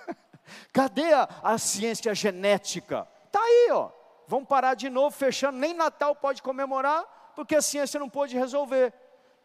Cadê 0.73 1.13
a, 1.13 1.29
a 1.43 1.57
ciência 1.57 2.13
genética? 2.15 3.07
Está 3.27 3.39
aí, 3.39 3.69
ó. 3.71 3.89
Vamos 4.27 4.47
parar 4.47 4.73
de 4.73 4.89
novo, 4.89 5.15
fechando. 5.15 5.57
Nem 5.59 5.73
Natal 5.73 6.15
pode 6.15 6.41
comemorar, 6.41 7.31
porque 7.35 7.55
a 7.55 7.61
ciência 7.61 7.99
não 7.99 8.09
pôde 8.09 8.37
resolver. 8.37 8.91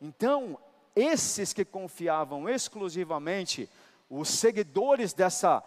Então, 0.00 0.58
esses 0.96 1.52
que 1.52 1.64
confiavam 1.64 2.48
exclusivamente, 2.48 3.68
os 4.08 4.28
seguidores 4.30 5.12
dessa 5.12 5.62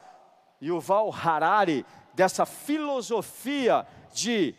Yuval 0.61 1.13
Harari, 1.13 1.85
dessa 2.13 2.45
filosofia 2.45 3.85
de 4.13 4.55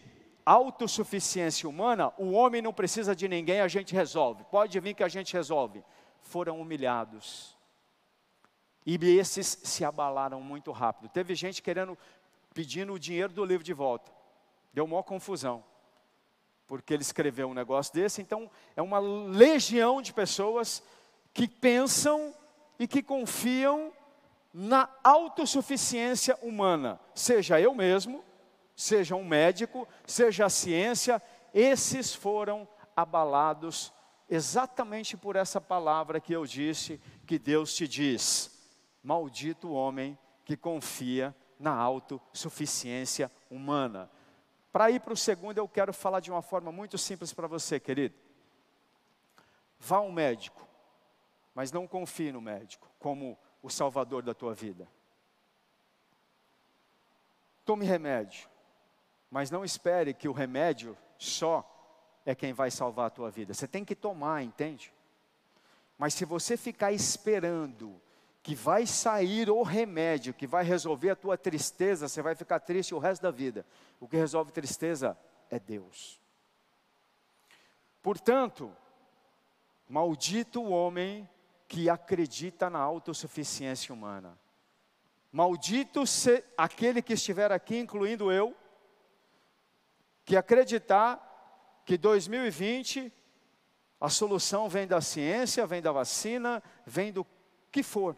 autossuficiência 0.47 1.69
humana, 1.69 2.13
o 2.17 2.33
homem 2.33 2.63
não 2.63 2.73
precisa 2.73 3.15
de 3.15 3.27
ninguém, 3.27 3.61
a 3.61 3.69
gente 3.69 3.93
resolve. 3.95 4.45
Pode 4.45 4.79
vir 4.79 4.95
que 4.95 5.03
a 5.03 5.09
gente 5.09 5.33
resolve. 5.33 5.83
Foram 6.21 6.61
humilhados 6.61 7.57
e 8.85 8.97
esses 9.17 9.59
se 9.63 9.85
abalaram 9.85 10.41
muito 10.41 10.73
rápido. 10.73 11.09
Teve 11.09 11.35
gente 11.35 11.63
querendo, 11.63 11.97
pedindo 12.53 12.93
o 12.93 12.99
dinheiro 12.99 13.33
do 13.33 13.45
livro 13.45 13.65
de 13.65 13.73
volta. 13.73 14.11
Deu 14.73 14.87
maior 14.87 15.03
confusão. 15.03 15.65
Porque 16.67 16.93
ele 16.93 17.03
escreveu 17.03 17.49
um 17.49 17.55
negócio 17.55 17.95
desse. 17.95 18.21
Então, 18.21 18.51
é 18.75 18.83
uma 18.83 18.99
legião 18.99 20.03
de 20.03 20.13
pessoas 20.13 20.83
que 21.33 21.47
pensam 21.47 22.35
e 22.79 22.89
que 22.89 23.03
confiam 23.03 23.93
na 24.53 24.89
autossuficiência 25.05 26.37
humana. 26.43 26.99
Seja 27.15 27.61
eu 27.61 27.75
mesmo, 27.75 28.25
seja 28.75 29.15
um 29.15 29.25
médico, 29.25 29.87
seja 30.07 30.47
a 30.47 30.51
ciência. 30.51 31.23
Esses 31.55 32.15
foram 32.15 32.67
abalados 32.97 33.93
exatamente 34.29 35.17
por 35.17 35.37
essa 35.37 35.61
palavra 35.61 36.21
que 36.21 36.33
eu 36.33 36.45
disse, 36.47 37.01
que 37.27 37.39
Deus 37.39 37.75
te 37.75 37.87
diz 37.87 38.52
Maldito 39.03 39.69
o 39.69 39.75
homem 39.75 40.19
que 40.45 40.57
confia 40.57 41.35
na 41.59 41.75
autossuficiência 41.75 43.31
humana. 43.51 44.11
Para 44.73 44.91
ir 44.91 45.01
para 45.01 45.13
o 45.13 45.17
segundo, 45.17 45.59
eu 45.59 45.69
quero 45.69 45.93
falar 45.93 46.21
de 46.21 46.31
uma 46.31 46.43
forma 46.43 46.73
muito 46.73 46.97
simples 46.99 47.33
para 47.33 47.47
você, 47.47 47.79
querido. 47.79 48.15
Vá 49.79 49.99
ao 49.99 50.11
médico, 50.11 50.67
mas 51.55 51.71
não 51.71 51.87
confie 51.87 52.33
no 52.33 52.41
médico 52.41 52.91
como 52.99 53.39
o 53.63 53.69
salvador 53.69 54.23
da 54.23 54.35
tua 54.35 54.55
vida. 54.55 54.89
tome 57.65 57.85
remédio, 57.85 58.49
mas 59.31 59.51
não 59.51 59.65
espere 59.65 60.13
que 60.13 60.29
o 60.29 60.33
remédio 60.33 60.99
só 61.17 61.69
é 62.27 62.35
quem 62.35 62.53
vai 62.53 62.71
salvar 62.71 63.07
a 63.07 63.11
tua 63.11 63.31
vida. 63.31 63.55
Você 63.55 63.69
tem 63.69 63.85
que 63.85 63.95
tomar, 63.95 64.43
entende? 64.43 64.93
Mas 65.97 66.15
se 66.15 66.25
você 66.25 66.57
ficar 66.57 66.93
esperando 66.93 68.01
que 68.43 68.55
vai 68.55 68.87
sair 68.87 69.49
o 69.49 69.63
remédio 69.63 70.35
que 70.35 70.47
vai 70.47 70.65
resolver 70.65 71.11
a 71.11 71.17
tua 71.17 71.39
tristeza, 71.39 72.09
você 72.09 72.21
vai 72.21 72.35
ficar 72.35 72.59
triste 72.59 72.95
o 72.95 72.99
resto 72.99 73.23
da 73.23 73.31
vida. 73.31 73.65
O 74.01 74.09
que 74.09 74.17
resolve 74.17 74.51
tristeza 74.51 75.17
é 75.49 75.61
Deus. 75.61 76.21
Portanto, 78.03 78.75
maldito 79.89 80.61
o 80.61 80.71
homem 80.71 81.29
que 81.69 81.89
acredita 81.89 82.69
na 82.69 82.81
autossuficiência 82.81 83.95
humana. 83.95 84.37
Maldito 85.31 86.05
se, 86.05 86.45
aquele 86.59 87.01
que 87.01 87.13
estiver 87.13 87.53
aqui, 87.53 87.79
incluindo 87.79 88.31
eu, 88.31 88.55
que 90.25 90.37
acreditar 90.37 91.83
que 91.87 91.97
2020 91.97 93.13
a 94.01 94.09
solução 94.09 94.69
vem 94.69 94.87
da 94.87 95.01
ciência, 95.01 95.65
vem 95.65 95.81
da 95.81 95.93
vacina, 95.93 96.61
vem 96.85 97.13
do 97.13 97.25
que 97.71 97.85
for. 97.85 98.17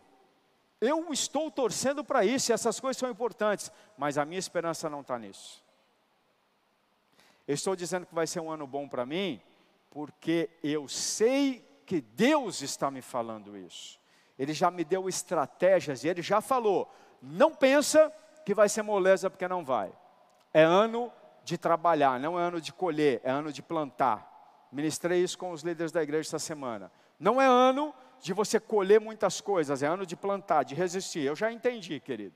Eu 0.85 1.11
estou 1.12 1.50
torcendo 1.50 2.05
para 2.05 2.26
isso, 2.26 2.50
e 2.50 2.53
essas 2.53 2.79
coisas 2.79 2.99
são 2.99 3.09
importantes, 3.09 3.73
mas 3.97 4.19
a 4.19 4.25
minha 4.26 4.38
esperança 4.38 4.91
não 4.91 5.00
está 5.00 5.19
nisso. 5.19 5.64
Eu 7.49 7.55
estou 7.55 7.75
dizendo 7.75 8.05
que 8.05 8.14
vai 8.14 8.26
ser 8.26 8.41
um 8.41 8.50
ano 8.50 8.67
bom 8.67 8.87
para 8.87 9.07
mim, 9.07 9.41
porque 9.91 10.50
eu 10.62 10.87
sei 10.87 11.67
que 11.87 12.03
Deus 12.03 12.61
está 12.61 12.91
me 12.91 13.00
falando 13.00 13.57
isso. 13.57 13.99
Ele 14.38 14.53
já 14.53 14.71
me 14.71 14.85
deu 14.85 15.09
estratégias 15.09 16.05
e 16.05 16.09
ele 16.09 16.21
já 16.21 16.43
falou: 16.43 16.93
não 17.23 17.55
pensa 17.55 18.12
que 18.45 18.53
vai 18.53 18.69
ser 18.69 18.83
moleza, 18.83 19.31
porque 19.31 19.49
não 19.49 19.64
vai. 19.64 19.91
É 20.53 20.62
ano 20.62 21.11
de 21.45 21.57
trabalhar, 21.57 22.21
não 22.21 22.38
é 22.38 22.43
ano 22.43 22.61
de 22.61 22.75
colher, 22.75 23.23
é 23.25 23.31
ano 23.31 23.50
de 23.50 23.62
plantar. 23.62 24.69
Ministrei 24.71 25.23
isso 25.23 25.38
com 25.38 25.50
os 25.50 25.62
líderes 25.62 25.93
da 25.93 26.03
igreja 26.03 26.29
essa 26.29 26.38
semana. 26.38 26.93
Não 27.19 27.41
é 27.41 27.47
ano 27.47 27.95
de 28.25 28.33
você 28.33 28.59
colher 28.59 28.99
muitas 28.99 29.38
coisas, 29.43 29.83
é 29.83 29.87
ano 29.87 30.07
de 30.07 30.16
plantar, 30.16 30.62
de 30.62 30.75
resistir. 30.75 31.21
Eu 31.21 31.37
já 31.37 31.52
entendi, 31.52 32.00
querido. 32.00 32.35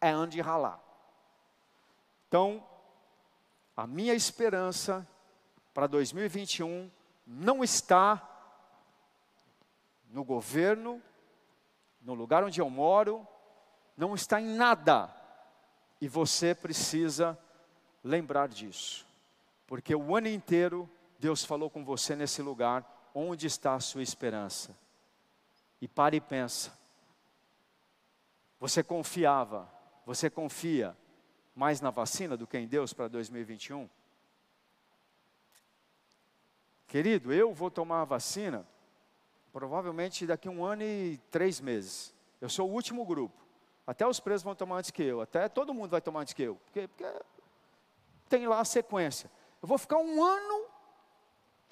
É 0.00 0.10
ano 0.10 0.26
de 0.26 0.40
ralar. 0.40 0.82
Então, 2.26 2.66
a 3.76 3.86
minha 3.86 4.12
esperança 4.12 5.06
para 5.72 5.86
2021 5.86 6.90
não 7.24 7.62
está 7.62 8.28
no 10.10 10.24
governo, 10.24 11.00
no 12.02 12.14
lugar 12.14 12.42
onde 12.42 12.60
eu 12.60 12.68
moro, 12.68 13.24
não 13.96 14.16
está 14.16 14.40
em 14.40 14.56
nada. 14.56 15.14
E 16.00 16.08
você 16.08 16.56
precisa 16.56 17.38
lembrar 18.02 18.48
disso. 18.48 19.06
Porque 19.64 19.94
o 19.94 20.16
ano 20.16 20.26
inteiro 20.26 20.90
Deus 21.20 21.44
falou 21.44 21.70
com 21.70 21.84
você 21.84 22.16
nesse 22.16 22.42
lugar, 22.42 22.84
onde 23.14 23.46
está 23.46 23.74
a 23.74 23.80
sua 23.80 24.02
esperança? 24.02 24.76
E 25.84 25.88
pare 25.88 26.16
e 26.16 26.20
pensa. 26.20 26.72
Você 28.58 28.82
confiava, 28.82 29.70
você 30.06 30.30
confia 30.30 30.96
mais 31.54 31.82
na 31.82 31.90
vacina 31.90 32.38
do 32.38 32.46
que 32.46 32.56
em 32.56 32.66
Deus 32.66 32.94
para 32.94 33.06
2021? 33.06 33.86
Querido, 36.86 37.34
eu 37.34 37.52
vou 37.52 37.70
tomar 37.70 38.00
a 38.00 38.06
vacina 38.06 38.66
provavelmente 39.52 40.26
daqui 40.26 40.48
a 40.48 40.50
um 40.50 40.64
ano 40.64 40.84
e 40.84 41.18
três 41.30 41.60
meses. 41.60 42.14
Eu 42.40 42.48
sou 42.48 42.70
o 42.70 42.72
último 42.72 43.04
grupo. 43.04 43.44
Até 43.86 44.06
os 44.06 44.18
presos 44.18 44.42
vão 44.42 44.54
tomar 44.54 44.78
antes 44.78 44.90
que 44.90 45.02
eu, 45.02 45.20
até 45.20 45.50
todo 45.50 45.74
mundo 45.74 45.90
vai 45.90 46.00
tomar 46.00 46.20
antes 46.20 46.32
que 46.32 46.44
eu. 46.44 46.56
Porque, 46.64 46.88
porque 46.88 47.04
tem 48.30 48.46
lá 48.46 48.60
a 48.60 48.64
sequência. 48.64 49.30
Eu 49.60 49.68
vou 49.68 49.76
ficar 49.76 49.98
um 49.98 50.24
ano 50.24 50.66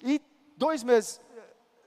e 0.03 0.21
dois 0.55 0.83
meses. 0.83 1.19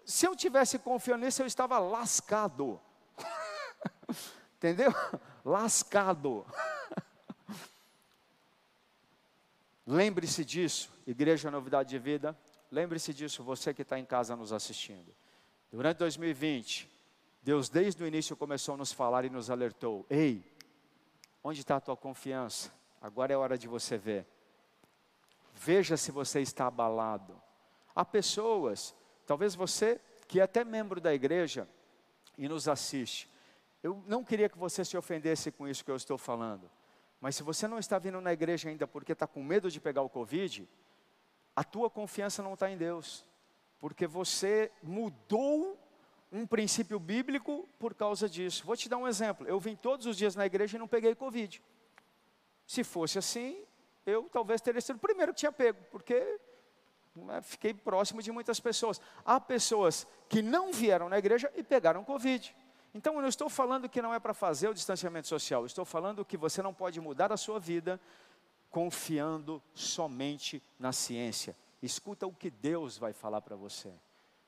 Se 0.07 0.25
eu 0.25 0.37
tivesse 0.37 0.79
confiando 0.79 1.25
nisso, 1.25 1.43
eu 1.43 1.47
estava 1.47 1.81
lascado. 1.81 2.81
Entendeu? 4.55 4.95
Lascado. 5.45 6.47
Lembre-se 9.85 10.45
disso, 10.45 10.93
Igreja 11.05 11.51
Novidade 11.51 11.89
de 11.89 11.99
Vida. 11.99 12.39
Lembre-se 12.71 13.13
disso, 13.13 13.43
você 13.43 13.75
que 13.75 13.83
está 13.83 13.99
em 13.99 14.05
casa 14.05 14.37
nos 14.37 14.53
assistindo. 14.53 15.13
Durante 15.73 15.99
2020, 15.99 16.89
Deus 17.43 17.69
desde 17.69 18.05
o 18.05 18.07
início 18.07 18.37
começou 18.37 18.75
a 18.75 18.79
nos 18.79 18.93
falar 18.93 19.25
e 19.25 19.31
nos 19.31 19.51
alertou: 19.51 20.07
Ei, 20.09 20.41
onde 21.43 21.61
está 21.61 21.77
a 21.77 21.81
tua 21.81 21.97
confiança? 21.97 22.73
Agora 23.01 23.33
é 23.33 23.37
hora 23.37 23.59
de 23.59 23.67
você 23.67 23.99
ver. 23.99 24.25
Veja 25.53 25.97
se 25.97 26.13
você 26.13 26.41
está 26.41 26.69
abalado. 26.69 27.41
Há 27.93 28.05
pessoas, 28.05 28.95
talvez 29.27 29.55
você 29.55 30.01
que 30.29 30.41
é 30.41 30.43
até 30.43 30.65
membro 30.65 31.01
da 31.01 31.15
igreja 31.15 31.69
e 32.39 32.49
nos 32.49 32.69
assiste, 32.69 33.29
eu 33.83 34.03
não 34.07 34.25
queria 34.25 34.49
que 34.49 34.59
você 34.59 34.85
se 34.85 34.97
ofendesse 34.97 35.53
com 35.53 35.69
isso 35.69 35.85
que 35.85 35.91
eu 35.91 35.97
estou 35.97 36.17
falando, 36.17 36.71
mas 37.21 37.37
se 37.37 37.43
você 37.43 37.69
não 37.69 37.79
está 37.79 37.99
vindo 37.99 38.21
na 38.21 38.33
igreja 38.33 38.69
ainda 38.69 38.87
porque 38.87 39.13
está 39.13 39.27
com 39.27 39.43
medo 39.43 39.71
de 39.71 39.81
pegar 39.81 40.03
o 40.03 40.09
Covid, 40.09 40.69
a 41.55 41.65
tua 41.65 41.89
confiança 41.89 42.43
não 42.43 42.55
está 42.55 42.71
em 42.71 42.77
Deus, 42.77 43.25
porque 43.79 44.07
você 44.07 44.71
mudou 44.83 45.79
um 46.31 46.47
princípio 46.47 46.99
bíblico 46.99 47.69
por 47.79 47.95
causa 47.95 48.29
disso. 48.29 48.65
Vou 48.67 48.77
te 48.77 48.89
dar 48.89 48.99
um 48.99 49.09
exemplo. 49.09 49.47
Eu 49.47 49.59
vim 49.59 49.77
todos 49.77 50.07
os 50.07 50.17
dias 50.17 50.35
na 50.35 50.45
igreja 50.45 50.77
e 50.77 50.79
não 50.79 50.89
peguei 50.89 51.15
Covid. 51.15 51.63
Se 52.67 52.83
fosse 52.83 53.19
assim, 53.19 53.63
eu 54.05 54.29
talvez 54.33 54.61
teria 54.61 54.81
sido 54.81 54.97
o 54.97 55.01
primeiro 55.01 55.33
que 55.33 55.41
tinha 55.41 55.53
pego, 55.53 55.79
porque 55.91 56.39
fiquei 57.43 57.75
próximo 57.75 58.23
de 58.23 58.31
muitas 58.31 58.61
pessoas. 58.61 59.01
Há 59.25 59.41
pessoas 59.41 60.07
que 60.29 60.43
não 60.43 60.73
vieram 60.73 61.09
na 61.09 61.19
igreja 61.19 61.53
e 61.55 61.63
pegaram 61.63 62.05
Covid. 62.05 62.55
Então, 62.95 63.15
eu 63.15 63.21
não 63.21 63.29
estou 63.29 63.49
falando 63.49 63.89
que 63.89 64.01
não 64.01 64.15
é 64.15 64.19
para 64.19 64.33
fazer 64.33 64.69
o 64.69 64.75
distanciamento 64.75 65.29
social, 65.29 65.67
estou 65.67 65.85
falando 65.85 66.25
que 66.25 66.37
você 66.37 66.63
não 66.63 66.73
pode 66.73 67.01
mudar 67.01 67.31
a 67.31 67.37
sua 67.37 67.61
vida 67.61 68.01
confiando 68.71 69.63
somente 69.75 70.63
na 70.79 70.93
ciência. 70.93 71.57
Escuta 71.83 72.27
o 72.27 72.33
que 72.33 72.51
Deus 72.51 72.97
vai 72.97 73.13
falar 73.13 73.43
para 73.43 73.55
você. 73.55 73.93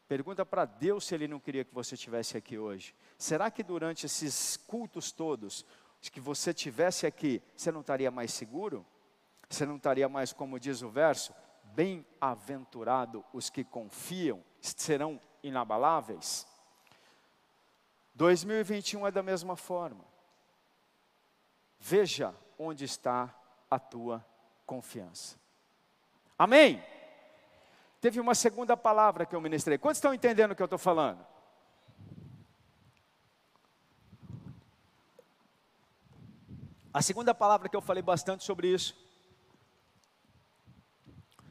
Pergunta 0.09 0.47
para 0.47 0.65
Deus 0.65 1.05
se 1.05 1.15
Ele 1.15 1.29
não 1.29 1.39
queria 1.39 1.65
que 1.65 1.75
você 1.75 1.95
estivesse 1.95 2.37
aqui 2.37 2.57
hoje. 2.57 2.95
Será 3.19 3.51
que 3.51 3.63
durante 3.63 4.07
esses 4.07 4.57
cultos 4.57 5.13
todos, 5.13 5.65
que 6.11 6.21
você 6.21 6.55
tivesse 6.55 7.07
aqui, 7.07 7.43
você 7.55 7.71
não 7.71 7.81
estaria 7.81 8.11
mais 8.11 8.33
seguro? 8.33 8.87
Você 9.51 9.67
não 9.67 9.77
estaria 9.77 10.09
mais, 10.09 10.33
como 10.33 10.59
diz 10.59 10.83
o 10.83 10.89
verso, 10.89 11.35
bem-aventurado 11.79 13.25
os 13.33 13.49
que 13.49 13.63
confiam, 13.63 14.43
serão 14.61 15.21
inabaláveis? 15.45 16.45
2021 18.15 19.07
é 19.07 19.13
da 19.13 19.23
mesma 19.23 19.55
forma. 19.55 20.05
Veja 21.79 22.35
onde 22.59 22.85
está 22.85 23.33
a 23.71 23.79
tua 23.79 24.27
confiança. 24.67 25.39
Amém? 26.37 26.83
Teve 28.01 28.19
uma 28.19 28.35
segunda 28.35 28.77
palavra 28.77 29.25
que 29.25 29.37
eu 29.37 29.41
ministrei. 29.41 29.79
Quantos 29.79 29.99
estão 29.99 30.13
entendendo 30.13 30.51
o 30.51 30.57
que 30.57 30.63
eu 30.63 30.67
estou 30.67 30.81
falando? 30.81 31.25
A 36.93 37.01
segunda 37.03 37.33
palavra 37.33 37.69
que 37.69 37.77
eu 37.77 37.81
falei 37.81 38.03
bastante 38.03 38.43
sobre 38.43 38.67
isso 38.67 39.08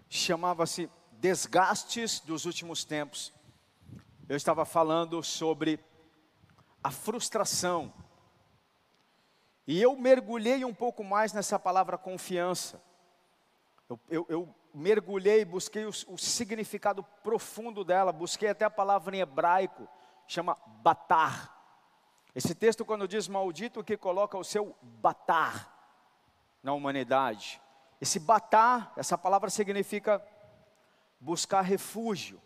chamava-se 0.10 0.90
Desgastes 1.12 2.20
dos 2.20 2.46
Últimos 2.46 2.86
Tempos. 2.86 3.34
Eu 4.30 4.38
estava 4.38 4.66
falando 4.66 5.24
sobre 5.24 5.80
a 6.84 6.92
frustração. 6.92 7.94
E 9.66 9.82
eu 9.82 9.96
mergulhei 9.98 10.64
um 10.64 10.74
pouco 10.74 11.04
mais 11.04 11.34
nessa 11.34 11.60
palavra 11.60 11.98
confiança. 11.98 12.82
Eu, 13.90 14.00
eu, 14.10 14.26
eu 14.30 14.56
mergulhei, 14.74 15.44
busquei 15.44 15.86
o, 15.86 15.90
o, 15.90 16.18
significado 16.18 17.04
profundo 17.24 17.84
dela, 17.84 18.12
busquei 18.12 18.50
até 18.50 18.64
a 18.64 18.70
palavra 18.70 19.16
em 19.16 19.20
hebraico, 19.20 19.88
chama 20.28 20.58
batar. 20.84 21.54
Esse 22.36 22.54
texto, 22.54 22.86
quando 22.86 23.08
diz 23.08 23.28
maldito, 23.28 23.84
que 23.84 23.98
coloca 23.98 24.38
o 24.38 24.44
seu 24.44 24.76
batar 24.82 25.74
na 26.62 26.74
humanidade. 26.74 27.62
Esse 28.00 28.20
batar, 28.20 28.94
essa 28.96 29.18
palavra 29.18 29.50
significa 29.50 30.24
buscar 31.20 31.62
refúgio. 31.62 32.42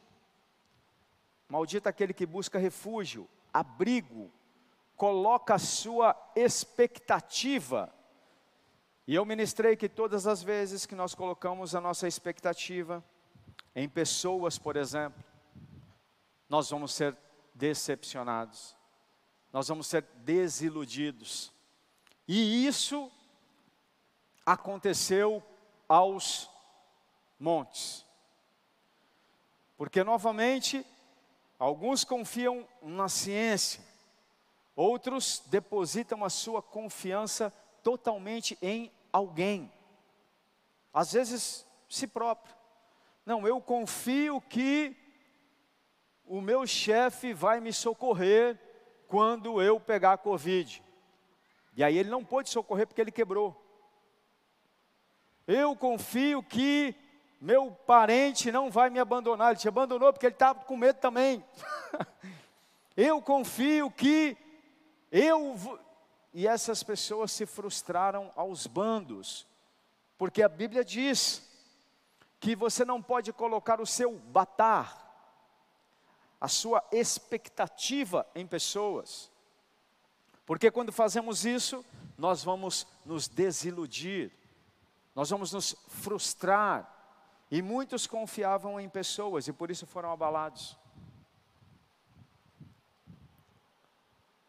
Maldito 1.48 1.90
aquele 1.90 2.14
que 2.14 2.26
busca 2.26 2.58
refúgio, 2.58 3.28
abrigo, 3.54 4.32
coloca 4.96 5.56
a 5.56 5.60
sua 5.60 6.16
expectativa. 6.36 7.94
E 9.06 9.16
eu 9.16 9.26
ministrei 9.26 9.76
que 9.76 9.90
todas 9.90 10.28
as 10.28 10.42
vezes 10.42 10.86
que 10.86 10.96
nós 10.96 11.14
colocamos 11.14 11.76
a 11.76 11.82
nossa 11.82 12.08
expectativa 12.08 13.04
em 13.76 13.90
pessoas, 13.90 14.58
por 14.58 14.78
exemplo, 14.78 15.22
nós 16.48 16.70
vamos 16.70 16.94
ser 16.94 17.18
decepcionados, 17.54 18.76
nós 19.52 19.68
vamos 19.68 19.88
ser 19.88 20.04
desiludidos. 20.24 21.52
E 22.28 22.66
isso 22.66 23.12
aconteceu 24.46 25.44
aos 25.88 26.50
montes. 27.40 28.06
Porque, 29.78 30.04
novamente, 30.04 30.86
alguns 31.58 32.04
confiam 32.04 32.68
na 32.82 33.10
ciência, 33.10 33.84
outros 34.76 35.44
depositam 35.48 36.24
a 36.24 36.30
sua 36.30 36.62
confiança 36.62 37.54
totalmente 37.84 38.58
em 38.62 38.92
alguém, 39.12 39.72
às 40.94 41.14
vezes 41.14 41.66
si 41.90 42.08
próprio. 42.08 42.56
Não, 43.26 43.48
eu 43.48 43.62
confio 43.62 44.42
que 44.42 44.96
o 46.26 46.42
meu 46.42 46.66
chefe 46.66 47.34
vai 47.34 47.60
me 47.60 47.74
socorrer 47.74 48.58
quando 49.08 49.62
eu 49.62 49.80
pegar 49.80 50.14
a 50.14 50.18
Covid. 50.18 50.82
E 51.76 51.84
aí 51.84 51.98
ele 51.98 52.10
não 52.10 52.24
pôde 52.24 52.50
socorrer 52.50 52.88
porque 52.88 53.02
ele 53.02 53.12
quebrou. 53.12 53.56
Eu 55.48 55.76
confio 55.76 56.44
que 56.44 56.96
meu 57.40 57.72
parente 57.72 58.52
não 58.52 58.70
vai 58.70 58.90
me 58.90 59.00
abandonar. 59.00 59.52
Ele 59.52 59.60
te 59.60 59.68
abandonou 59.68 60.14
porque 60.14 60.28
ele 60.28 60.36
estava 60.36 60.60
com 60.60 60.78
medo 60.78 61.00
também. 61.00 61.44
eu 62.96 63.22
confio 63.22 63.90
que 63.90 64.38
eu. 65.12 65.56
Vou... 65.56 65.80
E 66.34 66.48
essas 66.48 66.82
pessoas 66.84 67.32
se 67.32 67.46
frustraram 67.46 68.32
aos 68.36 68.66
bandos, 68.66 69.46
porque 70.18 70.42
a 70.42 70.48
Bíblia 70.48 70.86
diz 70.86 71.46
que 72.40 72.56
você 72.56 72.86
não 72.86 73.02
pode 73.02 73.34
colocar 73.34 73.82
o 73.82 73.86
seu 73.86 74.14
batar, 74.18 74.98
a 76.40 76.48
sua 76.48 76.82
expectativa 76.92 78.26
em 78.34 78.48
pessoas, 78.48 79.30
porque 80.46 80.72
quando 80.72 80.92
fazemos 80.92 81.46
isso, 81.46 81.86
nós 82.18 82.44
vamos 82.44 82.88
nos 83.06 83.28
desiludir, 83.28 84.32
nós 85.16 85.30
vamos 85.30 85.52
nos 85.52 85.76
frustrar, 85.88 87.02
e 87.52 87.62
muitos 87.62 88.08
confiavam 88.08 88.80
em 88.80 88.88
pessoas 88.88 89.46
e 89.46 89.52
por 89.52 89.70
isso 89.70 89.86
foram 89.86 90.10
abalados. 90.10 90.78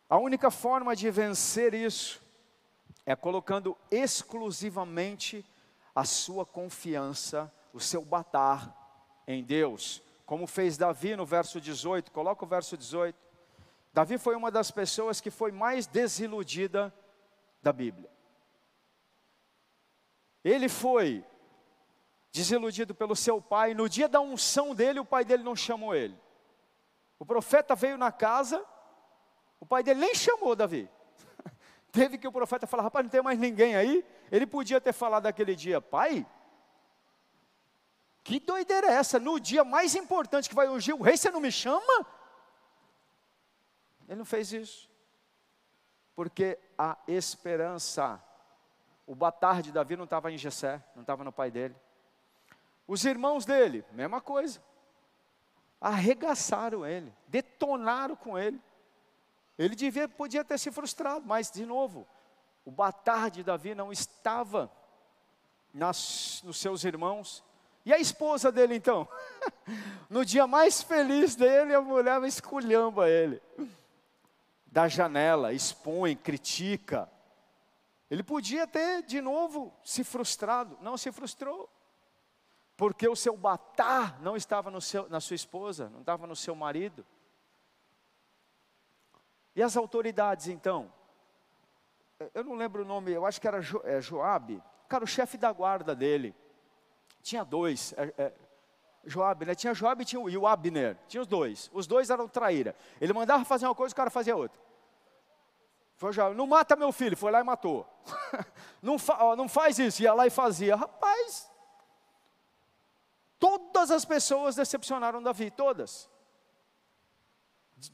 A 0.08 0.18
única 0.18 0.52
forma 0.52 0.94
de 0.94 1.10
vencer 1.10 1.74
isso 1.74 2.22
é 3.04 3.16
colocando 3.16 3.76
exclusivamente 3.90 5.44
a 5.92 6.04
sua 6.04 6.46
confiança, 6.46 7.52
o 7.72 7.80
seu 7.80 8.04
batar 8.04 8.72
em 9.26 9.42
Deus, 9.42 10.00
como 10.24 10.46
fez 10.46 10.76
Davi 10.76 11.16
no 11.16 11.26
verso 11.26 11.60
18. 11.60 12.12
Coloca 12.12 12.44
o 12.44 12.48
verso 12.48 12.76
18. 12.76 13.18
Davi 13.92 14.16
foi 14.16 14.36
uma 14.36 14.50
das 14.50 14.70
pessoas 14.70 15.20
que 15.20 15.30
foi 15.30 15.50
mais 15.50 15.86
desiludida 15.86 16.94
da 17.60 17.72
Bíblia. 17.72 18.11
Ele 20.44 20.68
foi 20.68 21.24
desiludido 22.32 22.94
pelo 22.94 23.14
seu 23.14 23.40
pai. 23.40 23.74
No 23.74 23.88
dia 23.88 24.08
da 24.08 24.20
unção 24.20 24.74
dele, 24.74 24.98
o 25.00 25.04
pai 25.04 25.24
dele 25.24 25.42
não 25.42 25.54
chamou 25.54 25.94
ele. 25.94 26.18
O 27.18 27.26
profeta 27.26 27.74
veio 27.74 27.96
na 27.96 28.10
casa, 28.10 28.64
o 29.60 29.66
pai 29.66 29.82
dele 29.82 30.00
nem 30.00 30.14
chamou 30.14 30.56
Davi. 30.56 30.90
Teve 31.92 32.18
que 32.18 32.26
o 32.26 32.32
profeta 32.32 32.66
falar: 32.66 32.82
rapaz, 32.82 33.04
não 33.04 33.10
tem 33.10 33.22
mais 33.22 33.38
ninguém 33.38 33.76
aí. 33.76 34.04
Ele 34.30 34.46
podia 34.46 34.80
ter 34.80 34.92
falado 34.92 35.26
aquele 35.26 35.54
dia: 35.54 35.80
pai, 35.80 36.26
que 38.24 38.40
doideira 38.40 38.88
é 38.88 38.94
essa? 38.94 39.20
No 39.20 39.38
dia 39.38 39.62
mais 39.62 39.94
importante 39.94 40.48
que 40.48 40.54
vai 40.54 40.68
ungir 40.68 40.94
o 40.94 41.02
rei, 41.02 41.16
você 41.16 41.30
não 41.30 41.40
me 41.40 41.52
chama? 41.52 42.06
Ele 44.08 44.18
não 44.18 44.24
fez 44.24 44.52
isso. 44.52 44.90
Porque 46.14 46.58
a 46.76 46.98
esperança, 47.06 48.22
o 49.06 49.14
batar 49.14 49.62
de 49.62 49.72
Davi 49.72 49.96
não 49.96 50.04
estava 50.04 50.30
em 50.30 50.38
Jessé, 50.38 50.82
não 50.94 51.02
estava 51.02 51.24
no 51.24 51.32
pai 51.32 51.50
dele. 51.50 51.74
Os 52.86 53.04
irmãos 53.04 53.44
dele, 53.44 53.84
mesma 53.92 54.20
coisa. 54.20 54.62
Arregaçaram 55.80 56.86
ele, 56.86 57.12
detonaram 57.28 58.14
com 58.14 58.38
ele. 58.38 58.60
Ele 59.58 59.74
devia, 59.74 60.08
podia 60.08 60.44
ter 60.44 60.58
se 60.58 60.70
frustrado, 60.70 61.24
mas, 61.26 61.50
de 61.50 61.66
novo, 61.66 62.06
o 62.64 62.70
batar 62.70 63.30
de 63.30 63.42
Davi 63.42 63.74
não 63.74 63.92
estava 63.92 64.70
nas, 65.72 66.40
nos 66.44 66.58
seus 66.58 66.84
irmãos. 66.84 67.44
E 67.84 67.92
a 67.92 67.98
esposa 67.98 68.52
dele, 68.52 68.76
então? 68.76 69.08
no 70.08 70.24
dia 70.24 70.46
mais 70.46 70.82
feliz 70.82 71.34
dele, 71.34 71.74
a 71.74 71.80
mulher 71.80 72.22
esculhamba 72.24 73.08
ele. 73.08 73.42
Da 74.66 74.88
janela, 74.88 75.52
expõe, 75.52 76.16
critica. 76.16 77.10
Ele 78.12 78.22
podia 78.22 78.66
ter, 78.66 79.02
de 79.04 79.22
novo, 79.22 79.72
se 79.82 80.04
frustrado. 80.04 80.76
Não 80.82 80.98
se 80.98 81.10
frustrou. 81.10 81.66
Porque 82.76 83.08
o 83.08 83.16
seu 83.16 83.34
batar 83.38 84.20
não 84.20 84.36
estava 84.36 84.78
seu, 84.82 85.08
na 85.08 85.18
sua 85.18 85.34
esposa, 85.34 85.88
não 85.88 86.00
estava 86.00 86.26
no 86.26 86.36
seu 86.36 86.54
marido. 86.54 87.06
E 89.56 89.62
as 89.62 89.78
autoridades 89.78 90.48
então? 90.48 90.92
Eu 92.34 92.44
não 92.44 92.54
lembro 92.54 92.82
o 92.82 92.84
nome, 92.84 93.12
eu 93.12 93.24
acho 93.24 93.40
que 93.40 93.48
era 93.48 93.62
jo, 93.62 93.80
é, 93.82 93.98
Joabe. 93.98 94.62
Cara, 94.90 95.04
o 95.04 95.06
chefe 95.06 95.38
da 95.38 95.50
guarda 95.50 95.94
dele. 95.94 96.36
Tinha 97.22 97.42
dois. 97.42 97.94
É, 97.96 98.12
é, 98.18 98.32
Joabe, 99.06 99.46
né? 99.46 99.54
Tinha 99.54 99.72
Joabe 99.72 100.02
e, 100.02 100.04
tinha, 100.04 100.28
e 100.28 100.36
o 100.36 100.46
Abner. 100.46 100.98
Tinha 101.08 101.22
os 101.22 101.26
dois. 101.26 101.70
Os 101.72 101.86
dois 101.86 102.10
eram 102.10 102.28
traíra. 102.28 102.76
Ele 103.00 103.14
mandava 103.14 103.42
fazer 103.46 103.64
uma 103.64 103.74
coisa, 103.74 103.94
o 103.94 103.96
cara 103.96 104.10
fazia 104.10 104.36
outra. 104.36 104.60
Não 106.34 106.46
mata 106.46 106.76
meu 106.76 106.92
filho. 106.92 107.16
Foi 107.16 107.30
lá 107.30 107.40
e 107.40 107.44
matou. 107.44 107.86
não, 108.82 108.98
fa, 108.98 109.36
não 109.36 109.48
faz 109.48 109.78
isso. 109.78 110.02
Ia 110.02 110.14
lá 110.14 110.26
e 110.26 110.30
fazia. 110.30 110.76
Rapaz, 110.76 111.50
todas 113.38 113.90
as 113.90 114.04
pessoas 114.04 114.56
decepcionaram 114.56 115.22
Davi. 115.22 115.50
Todas 115.50 116.10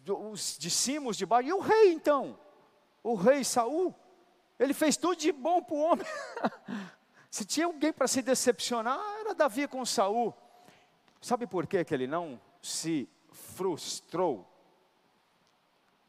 os 0.07 0.59
de 0.59 0.71
cima, 0.71 1.09
os 1.11 1.17
de 1.17 1.25
baixo, 1.25 1.49
e 1.49 1.53
o 1.53 1.61
rei 1.61 1.93
então, 1.93 2.39
o 3.03 3.15
rei 3.15 3.43
Saul, 3.45 3.95
ele 4.59 4.75
fez 4.75 4.97
tudo 4.97 5.17
de 5.17 5.33
bom 5.33 5.63
para 5.63 5.75
o 5.75 5.81
homem. 5.81 6.07
se 7.31 7.45
tinha 7.45 7.67
alguém 7.67 7.93
para 7.93 8.09
se 8.09 8.21
decepcionar, 8.21 9.01
era 9.21 9.35
Davi 9.35 9.67
com 9.69 9.85
Saul. 9.85 10.35
Sabe 11.21 11.47
por 11.47 11.67
que 11.67 11.85
ele 11.91 12.07
não 12.07 12.41
se 12.61 13.09
frustrou? 13.31 14.47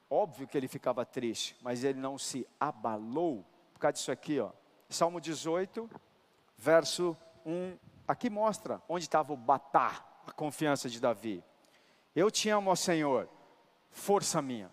Óbvio 0.10 0.48
que 0.48 0.58
ele 0.58 0.68
ficava 0.68 1.06
triste, 1.06 1.56
mas 1.62 1.84
ele 1.84 2.00
não 2.00 2.18
se 2.18 2.48
abalou 2.60 3.46
por 3.74 3.80
causa 3.80 3.94
disso 3.94 4.12
aqui, 4.12 4.40
ó. 4.40 4.52
Salmo 4.90 5.22
18, 5.22 5.90
verso 6.58 7.16
1. 7.46 7.78
Aqui 8.08 8.30
mostra 8.30 8.82
onde 8.90 9.06
estava 9.06 9.32
o 9.32 9.38
batar, 9.38 10.24
a 10.26 10.32
confiança 10.32 10.90
de 10.90 11.00
Davi. 11.00 11.44
Eu 12.16 12.32
te 12.32 12.50
amo, 12.50 12.72
ó 12.72 12.76
Senhor 12.76 13.30
força 13.92 14.42
minha. 14.42 14.72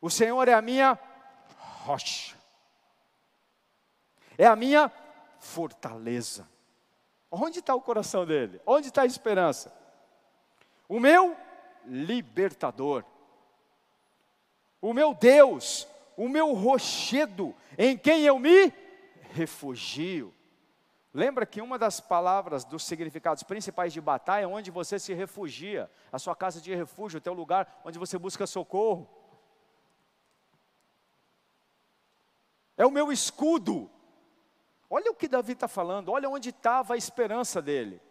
O 0.00 0.10
Senhor 0.10 0.48
é 0.48 0.52
a 0.52 0.62
minha 0.62 0.98
rocha, 1.84 2.36
é 4.36 4.46
a 4.46 4.56
minha 4.56 4.90
fortaleza. 5.38 6.48
Onde 7.30 7.60
está 7.60 7.74
o 7.74 7.80
coração 7.80 8.26
dele? 8.26 8.60
Onde 8.66 8.88
está 8.88 9.02
a 9.02 9.06
esperança? 9.06 9.72
O 10.88 11.00
meu 11.00 11.36
libertador, 11.86 13.04
o 14.82 14.92
meu 14.92 15.14
Deus, 15.14 15.86
o 16.16 16.28
meu 16.28 16.52
rochedo, 16.52 17.54
em 17.78 17.96
quem 17.96 18.24
eu 18.24 18.36
me 18.38 18.72
refugio. 19.30 20.34
Lembra 21.14 21.46
que 21.46 21.60
uma 21.60 21.78
das 21.78 22.00
palavras 22.00 22.64
dos 22.64 22.84
significados 22.84 23.44
principais 23.44 23.92
de 23.92 24.00
batalha 24.00 24.44
é 24.44 24.46
onde 24.46 24.70
você 24.70 24.98
se 24.98 25.14
refugia, 25.14 25.88
a 26.10 26.18
sua 26.18 26.34
casa 26.34 26.60
de 26.60 26.74
refúgio, 26.74 27.18
o 27.18 27.20
teu 27.20 27.32
lugar 27.32 27.80
onde 27.84 27.98
você 27.98 28.18
busca 28.18 28.46
socorro. 28.46 29.08
É 32.76 32.84
o 32.84 32.90
meu 32.90 33.12
escudo. 33.12 33.88
Olha 34.90 35.12
o 35.12 35.14
que 35.14 35.28
Davi 35.28 35.52
está 35.52 35.68
falando, 35.68 36.10
olha 36.10 36.28
onde 36.28 36.48
estava 36.48 36.94
a 36.94 36.96
esperança 36.96 37.62
dele, 37.62 38.02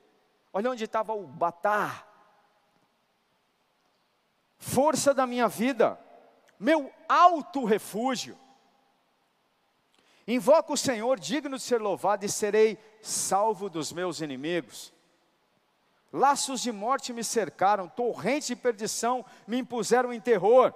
olha 0.53 0.71
onde 0.71 0.85
estava 0.85 1.13
o 1.13 1.27
batar. 1.27 2.07
Força 4.57 5.13
da 5.13 5.27
minha 5.27 5.47
vida, 5.47 5.99
meu 6.61 6.93
alto 7.09 7.65
refúgio. 7.65 8.37
Invoco 10.27 10.73
o 10.73 10.77
Senhor, 10.77 11.19
digno 11.19 11.57
de 11.57 11.63
ser 11.63 11.81
louvado, 11.81 12.23
e 12.23 12.29
serei 12.29 12.77
salvo 13.01 13.67
dos 13.67 13.91
meus 13.91 14.21
inimigos. 14.21 14.93
Laços 16.13 16.61
de 16.61 16.71
morte 16.71 17.11
me 17.11 17.23
cercaram, 17.23 17.89
torrentes 17.89 18.47
de 18.47 18.55
perdição 18.55 19.25
me 19.47 19.57
impuseram 19.57 20.13
em 20.13 20.19
terror. 20.19 20.71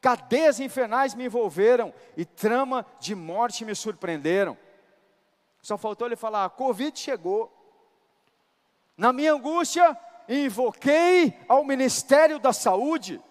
Cadeias 0.00 0.58
infernais 0.58 1.14
me 1.14 1.26
envolveram 1.26 1.94
e 2.16 2.24
trama 2.24 2.84
de 2.98 3.14
morte 3.14 3.64
me 3.64 3.76
surpreenderam. 3.76 4.58
Só 5.62 5.78
faltou 5.78 6.08
ele 6.08 6.16
falar: 6.16 6.44
a 6.44 6.50
Covid 6.50 6.98
chegou. 6.98 7.52
Na 8.96 9.12
minha 9.12 9.32
angústia, 9.32 9.96
invoquei 10.28 11.38
ao 11.48 11.62
Ministério 11.62 12.40
da 12.40 12.52
Saúde. 12.52 13.22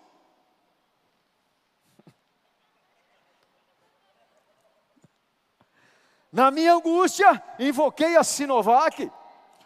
Na 6.32 6.50
minha 6.50 6.74
angústia, 6.74 7.44
invoquei 7.60 8.16
a 8.16 8.24
Sinovac. 8.24 9.12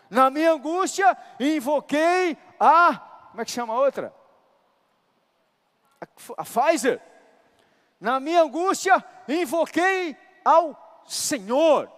Na 0.09 0.29
minha 0.29 0.53
angústia, 0.53 1.15
invoquei 1.39 2.37
a. 2.59 2.97
Como 3.29 3.41
é 3.41 3.45
que 3.45 3.51
chama 3.51 3.73
a 3.73 3.77
outra? 3.77 4.13
A, 6.01 6.07
a 6.37 6.43
Pfizer. 6.43 7.01
Na 7.99 8.19
minha 8.19 8.41
angústia, 8.41 9.03
invoquei 9.27 10.17
ao 10.43 11.03
Senhor. 11.05 11.91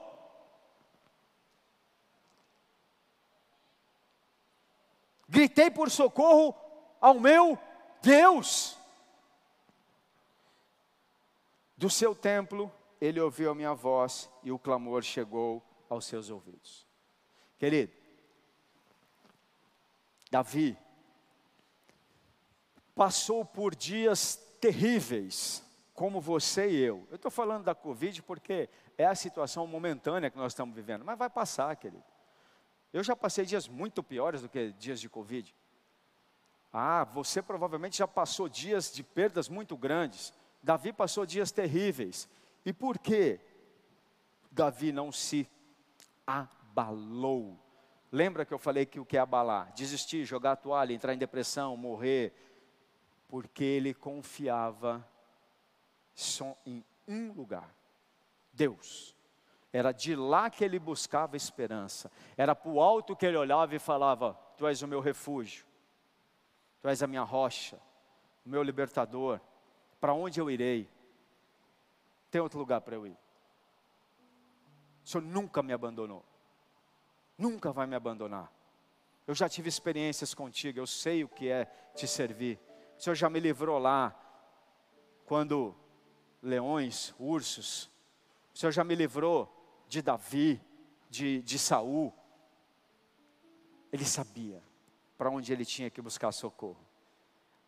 Gritei 5.29 5.69
por 5.69 5.89
socorro 5.89 6.55
ao 6.99 7.15
meu 7.15 7.57
Deus. 8.01 8.77
Do 11.77 11.89
seu 11.89 12.15
templo, 12.15 12.71
ele 12.99 13.19
ouviu 13.19 13.51
a 13.51 13.55
minha 13.55 13.73
voz 13.73 14.29
e 14.43 14.51
o 14.51 14.59
clamor 14.59 15.03
chegou 15.03 15.63
aos 15.89 16.05
seus 16.05 16.29
ouvidos. 16.29 16.85
Querido, 17.57 17.91
Davi 20.29 20.77
passou 22.95 23.45
por 23.45 23.75
dias 23.75 24.35
terríveis, 24.59 25.63
como 25.93 26.19
você 26.19 26.69
e 26.69 26.83
eu. 26.83 27.07
Eu 27.09 27.15
estou 27.15 27.31
falando 27.31 27.63
da 27.63 27.75
Covid 27.75 28.21
porque 28.23 28.69
é 28.97 29.05
a 29.05 29.15
situação 29.15 29.65
momentânea 29.67 30.29
que 30.29 30.37
nós 30.37 30.51
estamos 30.51 30.75
vivendo, 30.75 31.05
mas 31.05 31.17
vai 31.17 31.29
passar, 31.29 31.75
querido. 31.75 32.03
Eu 32.91 33.03
já 33.03 33.15
passei 33.15 33.45
dias 33.45 33.67
muito 33.67 34.01
piores 34.01 34.41
do 34.41 34.49
que 34.49 34.71
dias 34.73 34.99
de 34.99 35.09
Covid. 35.09 35.53
Ah, 36.71 37.03
você 37.03 37.41
provavelmente 37.41 37.97
já 37.97 38.07
passou 38.07 38.49
dias 38.49 38.91
de 38.91 39.03
perdas 39.03 39.47
muito 39.49 39.77
grandes. 39.77 40.33
Davi 40.61 40.91
passou 40.91 41.25
dias 41.25 41.51
terríveis. 41.51 42.27
E 42.67 42.73
por 42.73 42.99
que 42.99 43.39
Davi 44.51 44.91
não 44.91 45.09
se 45.09 45.49
abalou? 46.27 47.57
Lembra 48.11 48.43
que 48.43 48.53
eu 48.53 48.59
falei 48.59 48.85
que 48.85 48.99
o 48.99 49.05
que 49.05 49.15
é 49.15 49.21
abalar? 49.21 49.71
Desistir, 49.71 50.25
jogar 50.25 50.51
a 50.51 50.55
toalha, 50.57 50.91
entrar 50.91 51.13
em 51.13 51.17
depressão, 51.17 51.77
morrer. 51.77 52.33
Porque 53.29 53.63
ele 53.63 53.93
confiava 53.93 55.07
só 56.13 56.57
em 56.65 56.83
um 57.07 57.31
lugar: 57.31 57.73
Deus. 58.51 59.15
Era 59.71 59.93
de 59.93 60.13
lá 60.13 60.49
que 60.49 60.61
ele 60.61 60.77
buscava 60.77 61.37
esperança. 61.37 62.11
Era 62.35 62.53
para 62.53 62.69
o 62.69 62.81
alto 62.81 63.15
que 63.15 63.25
ele 63.25 63.37
olhava 63.37 63.75
e 63.75 63.79
falava: 63.79 64.33
Tu 64.57 64.67
és 64.67 64.81
o 64.81 64.89
meu 64.89 64.99
refúgio, 64.99 65.65
Tu 66.81 66.89
és 66.89 67.01
a 67.01 67.07
minha 67.07 67.23
rocha, 67.23 67.79
o 68.45 68.49
meu 68.49 68.61
libertador. 68.61 69.39
Para 70.01 70.13
onde 70.13 70.41
eu 70.41 70.51
irei? 70.51 70.96
Tem 72.29 72.41
outro 72.41 72.59
lugar 72.59 72.81
para 72.81 72.95
eu 72.95 73.07
ir. 73.07 73.17
O 75.03 75.09
Senhor 75.09 75.23
nunca 75.23 75.63
me 75.63 75.73
abandonou. 75.73 76.25
Nunca 77.37 77.71
vai 77.71 77.87
me 77.87 77.95
abandonar. 77.95 78.51
Eu 79.25 79.35
já 79.35 79.47
tive 79.47 79.69
experiências 79.69 80.33
contigo, 80.33 80.79
eu 80.79 80.87
sei 80.87 81.23
o 81.23 81.27
que 81.27 81.49
é 81.49 81.65
te 81.95 82.07
servir. 82.07 82.59
O 82.97 83.01
Senhor 83.01 83.15
já 83.15 83.29
me 83.29 83.39
livrou 83.39 83.77
lá, 83.77 84.15
quando 85.25 85.75
leões, 86.41 87.13
ursos. 87.19 87.91
O 88.53 88.57
Senhor 88.57 88.71
já 88.71 88.83
me 88.83 88.95
livrou 88.95 89.53
de 89.87 90.01
Davi, 90.01 90.61
de, 91.09 91.41
de 91.41 91.59
Saul. 91.59 92.13
Ele 93.91 94.05
sabia 94.05 94.63
para 95.17 95.29
onde 95.29 95.51
ele 95.51 95.65
tinha 95.65 95.89
que 95.89 96.01
buscar 96.01 96.31
socorro. 96.31 96.85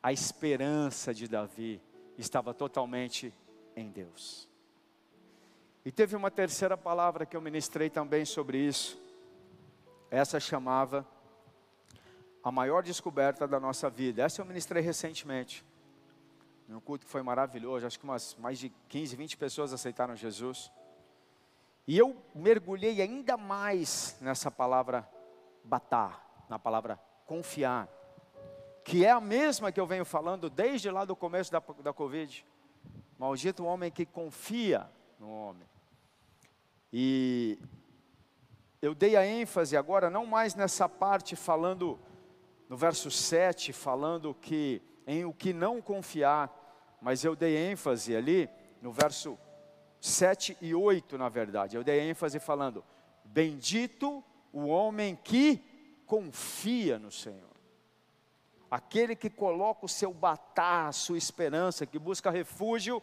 A 0.02 0.14
esperança 0.14 1.14
de 1.14 1.28
Davi 1.28 1.82
estava 2.18 2.54
totalmente 2.54 3.34
em 3.76 3.90
Deus. 3.92 4.49
E 5.86 5.92
teve 5.92 6.16
uma 6.16 6.30
terceira 6.30 6.78
palavra 6.78 7.26
que 7.26 7.36
eu 7.36 7.42
ministrei 7.42 7.90
também 7.90 8.26
sobre 8.26 8.58
isso. 8.58 9.02
Essa 10.12 10.40
chamava 10.40 11.08
a 12.44 12.52
maior 12.52 12.84
descoberta 12.84 13.48
da 13.48 13.60
nossa 13.60 13.90
vida. 13.90 14.24
Essa 14.24 14.42
eu 14.42 14.46
ministrei 14.46 14.84
recentemente. 14.84 15.66
Um 16.68 16.80
culto 16.80 17.06
que 17.06 17.12
foi 17.12 17.24
maravilhoso, 17.24 17.88
acho 17.88 17.98
que 17.98 18.06
umas 18.06 18.36
mais 18.36 18.60
de 18.60 18.70
15, 18.90 19.16
20 19.16 19.38
pessoas 19.38 19.74
aceitaram 19.74 20.16
Jesus. 20.16 20.72
E 21.88 21.98
eu 21.98 22.16
mergulhei 22.36 23.02
ainda 23.02 23.36
mais 23.38 24.16
nessa 24.22 24.52
palavra 24.52 25.10
batar, 25.64 26.46
na 26.48 26.60
palavra 26.60 27.00
confiar, 27.26 27.90
que 28.84 29.04
é 29.04 29.10
a 29.10 29.20
mesma 29.20 29.72
que 29.72 29.80
eu 29.80 29.88
venho 29.88 30.06
falando 30.06 30.48
desde 30.50 30.92
lá 30.92 31.06
do 31.06 31.16
começo 31.16 31.52
da, 31.52 31.60
da 31.82 31.92
Covid. 31.92 32.46
Maldito 33.18 33.64
o 33.64 33.66
homem 33.66 33.90
que 33.90 34.06
confia 34.06 34.88
no 35.20 35.30
homem. 35.30 35.68
E 36.92 37.60
eu 38.82 38.96
dei 38.96 39.16
a 39.16 39.26
ênfase 39.26 39.76
agora, 39.76 40.10
não 40.10 40.26
mais 40.26 40.56
nessa 40.56 40.88
parte 40.88 41.36
falando, 41.36 42.00
no 42.70 42.78
verso 42.78 43.12
7, 43.12 43.74
falando 43.74 44.34
que 44.34 44.82
em 45.06 45.26
o 45.26 45.34
que 45.34 45.52
não 45.52 45.82
confiar, 45.82 46.98
mas 47.02 47.24
eu 47.24 47.36
dei 47.36 47.58
ênfase 47.58 48.16
ali 48.16 48.50
no 48.82 48.92
verso 48.92 49.38
7 50.00 50.58
e 50.62 50.74
8, 50.74 51.18
na 51.18 51.28
verdade. 51.28 51.76
Eu 51.76 51.84
dei 51.84 52.00
ênfase 52.00 52.40
falando: 52.40 52.84
Bendito 53.26 54.24
o 54.54 54.68
homem 54.68 55.16
que 55.16 55.62
confia 56.06 56.98
no 56.98 57.12
Senhor. 57.12 57.50
Aquele 58.72 59.16
que 59.16 59.30
coloca 59.30 59.86
o 59.86 59.90
seu 59.90 60.14
batá, 60.14 60.88
a 60.88 60.92
sua 60.92 61.18
esperança, 61.18 61.86
que 61.86 61.98
busca 62.00 62.30
refúgio 62.30 63.02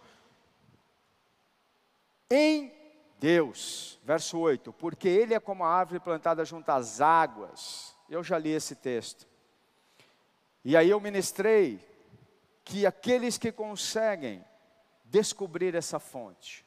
em 2.31 2.73
Deus. 3.19 3.99
Verso 4.05 4.39
8: 4.39 4.73
Porque 4.73 5.09
Ele 5.09 5.35
é 5.35 5.41
como 5.41 5.65
a 5.65 5.69
árvore 5.69 6.01
plantada 6.01 6.45
junto 6.45 6.69
às 6.71 7.01
águas. 7.01 7.97
Eu 8.09 8.23
já 8.23 8.39
li 8.39 8.51
esse 8.51 8.75
texto. 8.75 9.27
E 10.65 10.77
aí 10.77 10.91
eu 10.91 11.01
ministrei 11.01 11.81
que 12.65 12.85
aqueles 12.85 13.39
que 13.39 13.53
conseguem 13.53 14.45
descobrir 15.05 15.75
essa 15.75 16.01
fonte, 16.01 16.67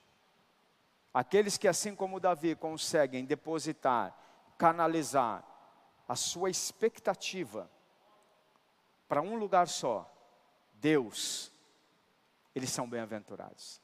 aqueles 1.14 1.58
que, 1.58 1.68
assim 1.68 1.94
como 1.94 2.20
Davi, 2.20 2.56
conseguem 2.56 3.26
depositar, 3.26 4.18
canalizar 4.58 5.44
a 6.08 6.16
sua 6.16 6.50
expectativa 6.50 7.70
para 9.08 9.22
um 9.22 9.36
lugar 9.36 9.68
só, 9.68 10.10
Deus, 10.76 11.52
eles 12.56 12.70
são 12.70 12.90
bem-aventurados. 12.90 13.82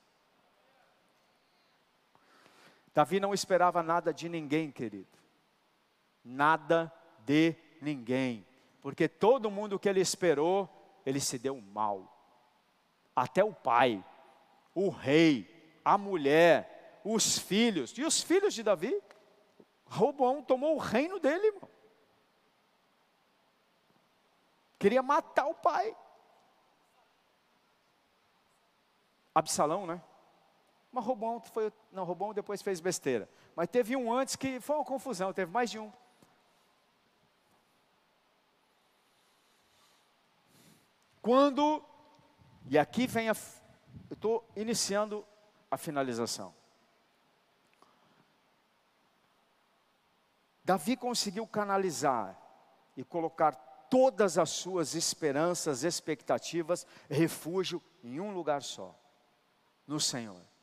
Davi 2.96 3.20
não 3.20 3.34
esperava 3.34 3.84
nada 3.84 4.14
de 4.14 4.30
ninguém, 4.30 4.72
querido. 4.72 5.20
Nada 6.24 6.90
de 7.26 7.54
ninguém. 7.82 8.48
Porque 8.82 9.10
todo 9.10 9.52
mundo 9.52 9.78
que 9.78 9.90
ele 9.90 10.00
esperou, 10.00 10.70
ele 11.06 11.20
se 11.20 11.38
deu 11.38 11.60
mal. 11.60 12.10
Até 13.14 13.44
o 13.44 13.54
pai, 13.54 14.02
o 14.74 14.88
rei, 14.88 15.80
a 15.84 15.98
mulher, 15.98 17.02
os 17.04 17.38
filhos. 17.38 17.92
E 17.98 18.06
os 18.06 18.22
filhos 18.22 18.54
de 18.54 18.64
Davi? 18.64 18.98
Roboão 19.88 20.42
tomou 20.42 20.76
o 20.76 20.80
reino 20.80 21.20
dele, 21.20 21.48
irmão. 21.48 21.70
Queria 24.80 25.04
matar 25.04 25.48
o 25.48 25.54
pai. 25.54 25.94
Absalão, 29.34 29.86
né? 29.86 30.02
Mas 30.96 31.04
Robão 31.04 31.42
foi, 31.42 31.74
não, 31.92 32.06
Robão 32.06 32.34
depois 32.34 32.62
fez 32.62 32.80
besteira. 32.80 33.28
Mas 33.54 33.68
teve 33.68 33.98
um 33.98 34.14
antes 34.14 34.38
que 34.38 34.62
foi 34.62 34.78
uma 34.78 34.86
confusão, 34.86 35.34
teve 35.34 35.52
mais 35.52 35.70
de 35.70 35.78
um. 35.78 35.92
Quando, 41.22 41.84
e 42.70 42.78
aqui 42.78 43.08
vem 43.08 43.28
a, 43.28 43.36
eu 44.10 44.14
estou 44.14 44.50
iniciando 44.56 45.28
a 45.70 45.76
finalização. 45.76 46.56
Davi 50.64 50.96
conseguiu 50.96 51.46
canalizar 51.46 52.40
e 52.96 53.04
colocar 53.04 53.52
todas 53.90 54.38
as 54.38 54.50
suas 54.50 54.96
esperanças, 54.96 55.84
expectativas, 55.84 56.88
refúgio 57.10 57.84
em 58.02 58.22
um 58.22 58.34
lugar 58.34 58.64
só, 58.64 58.98
no 59.86 60.00
Senhor. 60.00 60.55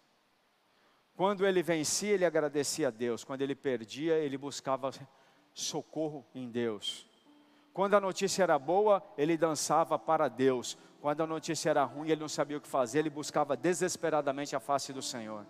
Quando 1.17 1.47
ele 1.47 1.63
vencia, 1.63 2.13
ele 2.13 2.25
agradecia 2.25 2.89
a 2.89 2.91
Deus. 2.91 3.25
Quando 3.25 3.43
ele 3.43 3.55
perdia, 3.55 4.15
ele 4.15 4.39
buscava 4.39 4.91
socorro 5.53 6.25
em 6.35 6.51
Deus. 6.51 7.07
Quando 7.73 7.95
a 7.95 8.01
notícia 8.01 8.43
era 8.43 8.59
boa, 8.59 9.03
ele 9.17 9.37
dançava 9.37 9.99
para 9.99 10.29
Deus. 10.29 10.77
Quando 11.01 11.23
a 11.23 11.27
notícia 11.27 11.71
era 11.71 11.85
ruim, 11.85 12.11
ele 12.11 12.21
não 12.21 12.29
sabia 12.29 12.57
o 12.57 12.61
que 12.61 12.69
fazer, 12.69 13.01
ele 13.01 13.11
buscava 13.11 13.57
desesperadamente 13.57 14.55
a 14.55 14.61
face 14.61 14.93
do 14.93 15.03
Senhor. 15.03 15.47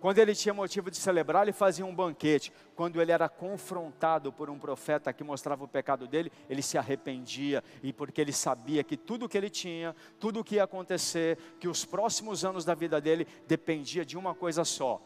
Quando 0.00 0.18
ele 0.18 0.34
tinha 0.34 0.52
motivo 0.52 0.90
de 0.90 0.96
celebrar, 0.96 1.42
ele 1.42 1.52
fazia 1.52 1.84
um 1.84 1.94
banquete. 1.94 2.52
Quando 2.74 3.00
ele 3.00 3.10
era 3.10 3.28
confrontado 3.28 4.32
por 4.32 4.50
um 4.50 4.58
profeta 4.58 5.12
que 5.12 5.24
mostrava 5.24 5.64
o 5.64 5.68
pecado 5.68 6.06
dele, 6.06 6.30
ele 6.50 6.62
se 6.62 6.76
arrependia. 6.76 7.64
E 7.82 7.92
porque 7.92 8.20
ele 8.20 8.32
sabia 8.32 8.84
que 8.84 8.96
tudo 8.96 9.28
que 9.28 9.38
ele 9.38 9.48
tinha, 9.48 9.96
tudo 10.20 10.40
o 10.40 10.44
que 10.44 10.56
ia 10.56 10.64
acontecer, 10.64 11.38
que 11.58 11.66
os 11.66 11.84
próximos 11.84 12.44
anos 12.44 12.64
da 12.64 12.74
vida 12.74 13.00
dele 13.00 13.26
dependia 13.46 14.04
de 14.04 14.18
uma 14.18 14.34
coisa 14.34 14.64
só: 14.64 15.00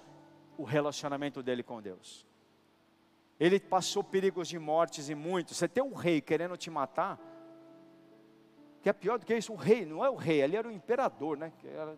o 0.59 0.65
relacionamento 0.65 1.43
dele 1.43 1.63
com 1.63 1.81
Deus. 1.81 2.27
Ele 3.39 3.59
passou 3.59 4.05
perigos 4.05 4.49
de 4.49 4.59
mortes 4.59 5.09
e 5.09 5.15
muitos. 5.15 5.57
Você 5.57 5.67
tem 5.67 5.83
um 5.83 5.95
rei 5.95 6.21
querendo 6.21 6.59
te 6.59 6.69
matar, 6.69 7.19
que 8.83 8.89
é 8.89 8.93
pior 8.93 9.19
do 9.19 9.25
que 9.25 9.35
isso, 9.35 9.53
o 9.53 9.57
rei, 9.57 9.87
não 9.87 10.05
é 10.05 10.11
o 10.11 10.15
rei, 10.15 10.43
ele 10.43 10.57
era 10.57 10.67
o 10.67 10.71
imperador, 10.71 11.37
né? 11.37 11.53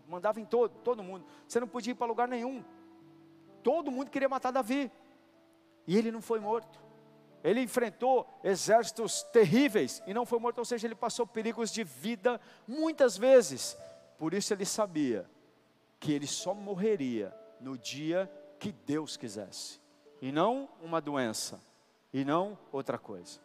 Mandava 0.09 0.41
em 0.41 0.45
todo, 0.45 0.73
todo 0.85 1.03
mundo. 1.03 1.25
Você 1.47 1.59
não 1.59 1.67
podia 1.67 1.93
ir 1.93 1.95
para 1.95 2.07
lugar 2.07 2.29
nenhum. 2.29 2.63
Todo 3.63 3.91
mundo 3.91 4.11
queria 4.11 4.29
matar 4.29 4.51
Davi. 4.51 4.91
E 5.87 5.97
ele 5.97 6.11
não 6.11 6.23
foi 6.23 6.41
morto. 6.41 6.81
Ele 7.43 7.61
enfrentou 7.61 8.29
exércitos 8.45 9.23
terríveis 9.25 10.03
e 10.07 10.15
não 10.15 10.25
foi 10.25 10.39
morto, 10.39 10.59
ou 10.59 10.65
seja, 10.65 10.87
ele 10.87 10.95
passou 10.95 11.27
perigos 11.27 11.73
de 11.73 11.83
vida 11.83 12.41
muitas 12.69 13.17
vezes. 13.17 13.77
Por 14.17 14.33
isso 14.33 14.53
ele 14.55 14.65
sabia 14.65 15.29
que 15.99 16.13
ele 16.13 16.27
só 16.27 16.55
morreria 16.55 17.35
no 17.61 17.77
dia 17.77 18.31
que 18.61 18.71
Deus 18.71 19.17
quisesse 19.17 19.83
e 20.23 20.31
não 20.31 20.69
uma 20.81 21.01
doença, 21.01 21.61
e 22.13 22.25
não 22.25 22.57
outra 22.71 22.97
coisa. 22.97 23.41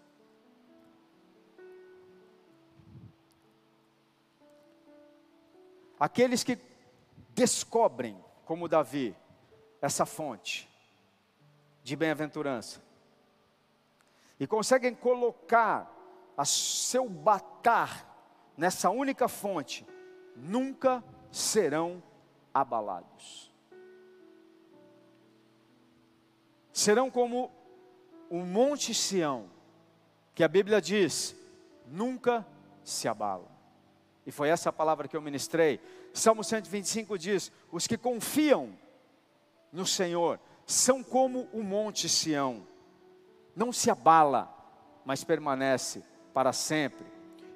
Aqueles 5.99 6.43
que 6.43 6.59
descobrem, 7.33 8.23
como 8.45 8.67
Davi, 8.67 9.15
essa 9.81 10.05
fonte 10.05 10.69
de 11.83 11.95
bem-aventurança, 11.95 12.81
e 14.39 14.45
conseguem 14.45 14.93
colocar 14.93 15.91
a 16.35 16.45
seu 16.45 17.09
batar 17.09 18.05
nessa 18.55 18.89
única 18.89 19.27
fonte, 19.27 19.85
nunca 20.35 21.03
serão 21.31 22.03
abalados. 22.53 23.47
serão 26.77 27.09
como 27.09 27.51
o 28.29 28.37
monte 28.37 28.93
Sião, 28.93 29.49
que 30.35 30.43
a 30.43 30.47
Bíblia 30.47 30.79
diz, 30.79 31.35
nunca 31.87 32.45
se 32.83 33.07
abala. 33.07 33.49
E 34.27 34.31
foi 34.31 34.49
essa 34.49 34.71
palavra 34.71 35.07
que 35.07 35.17
eu 35.17 35.21
ministrei. 35.21 35.81
Salmo 36.13 36.43
125 36.43 37.17
diz: 37.17 37.51
Os 37.71 37.87
que 37.87 37.97
confiam 37.97 38.77
no 39.71 39.85
Senhor 39.85 40.39
são 40.65 41.03
como 41.03 41.47
o 41.53 41.63
monte 41.63 42.09
Sião, 42.09 42.67
não 43.55 43.71
se 43.71 43.89
abala, 43.89 44.53
mas 45.05 45.23
permanece 45.23 46.03
para 46.33 46.51
sempre. 46.51 47.05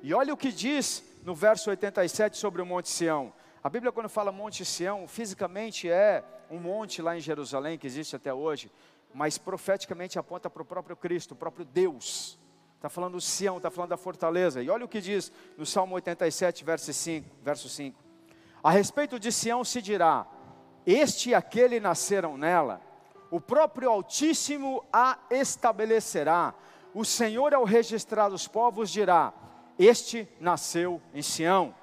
E 0.02 0.14
olha 0.14 0.34
o 0.34 0.38
que 0.38 0.52
diz 0.52 1.04
no 1.24 1.36
verso 1.36 1.70
87 1.70 2.38
sobre 2.38 2.62
o 2.62 2.66
monte 2.66 2.90
Sião. 2.90 3.34
A 3.64 3.70
Bíblia, 3.70 3.92
quando 3.92 4.10
fala 4.10 4.32
Monte 4.32 4.66
Sião, 4.66 5.08
fisicamente 5.08 5.88
é 5.88 6.24
um 6.50 6.58
monte 6.58 7.00
lá 7.00 7.16
em 7.16 7.20
Jerusalém, 7.20 7.78
que 7.78 7.86
existe 7.86 8.16
até 8.16 8.34
hoje, 8.34 8.72
mas 9.14 9.38
profeticamente 9.38 10.18
aponta 10.18 10.50
para 10.50 10.64
o 10.64 10.66
próprio 10.66 10.96
Cristo, 10.96 11.34
o 11.34 11.36
próprio 11.36 11.64
Deus. 11.64 12.40
Está 12.76 12.90
falando 12.90 13.14
do 13.14 13.22
Sião, 13.22 13.58
está 13.58 13.70
falando 13.70 13.92
da 13.92 13.98
fortaleza. 13.98 14.64
E 14.64 14.70
olha 14.72 14.86
o 14.86 14.88
que 14.88 15.00
diz 15.00 15.32
no 15.56 15.66
Salmo 15.66 15.94
87, 15.94 16.64
verso 16.64 16.92
5, 16.92 17.30
verso 17.44 17.70
5. 17.70 18.00
A 18.64 18.72
respeito 18.72 19.20
de 19.20 19.32
Sião 19.32 19.64
se 19.64 19.80
dirá: 19.80 20.26
Este 20.86 21.30
e 21.30 21.36
aquele 21.36 21.80
nasceram 21.80 22.38
nela, 22.38 22.82
o 23.30 23.40
próprio 23.40 23.90
Altíssimo 23.90 24.84
a 24.92 25.18
estabelecerá. 25.30 26.54
O 26.94 27.06
Senhor, 27.06 27.54
ao 27.54 27.64
registrar 27.64 28.32
os 28.32 28.48
povos, 28.48 28.90
dirá: 28.90 29.34
Este 29.78 30.28
nasceu 30.40 31.02
em 31.14 31.22
Sião. 31.22 31.74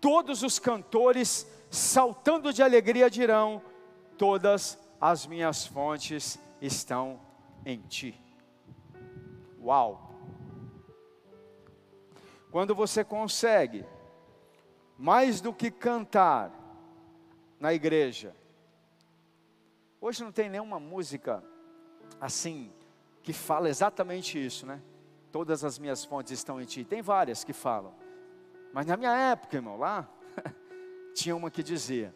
Todos 0.00 0.42
os 0.42 0.58
cantores, 0.58 1.46
saltando 1.70 2.52
de 2.52 2.62
alegria, 2.62 3.10
dirão: 3.10 3.62
Todas 4.16 4.78
as 5.00 5.26
minhas 5.26 5.66
fontes 5.66 6.38
estão 6.60 7.18
em 7.64 7.80
ti. 7.80 8.20
Uau! 9.60 10.10
Quando 12.52 12.74
você 12.74 13.02
consegue, 13.02 13.84
mais 14.98 15.40
do 15.40 15.52
que 15.52 15.70
cantar 15.70 16.61
na 17.62 17.72
igreja, 17.72 18.34
hoje 20.00 20.24
não 20.24 20.32
tem 20.32 20.50
nenhuma 20.50 20.80
música 20.80 21.40
assim 22.20 22.72
que 23.22 23.32
fala 23.32 23.68
exatamente 23.68 24.44
isso, 24.44 24.66
né? 24.66 24.82
Todas 25.30 25.62
as 25.62 25.78
minhas 25.78 26.04
fontes 26.04 26.32
estão 26.32 26.60
em 26.60 26.64
ti. 26.64 26.84
Tem 26.84 27.00
várias 27.00 27.44
que 27.44 27.52
falam, 27.52 27.94
mas 28.72 28.84
na 28.84 28.96
minha 28.96 29.16
época, 29.16 29.58
irmão, 29.58 29.78
lá, 29.78 30.08
tinha 31.14 31.36
uma 31.36 31.52
que 31.52 31.62
dizia: 31.62 32.12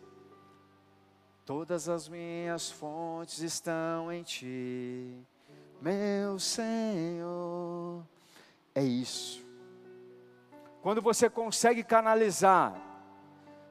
Todas 1.44 1.88
as 1.88 2.08
minhas 2.08 2.68
fontes 2.68 3.38
estão 3.38 4.12
em 4.12 4.24
ti, 4.24 5.16
meu 5.80 6.40
Senhor. 6.40 8.04
É 8.74 8.82
isso. 8.82 9.46
Quando 10.82 11.00
você 11.00 11.30
consegue 11.30 11.84
canalizar 11.84 12.85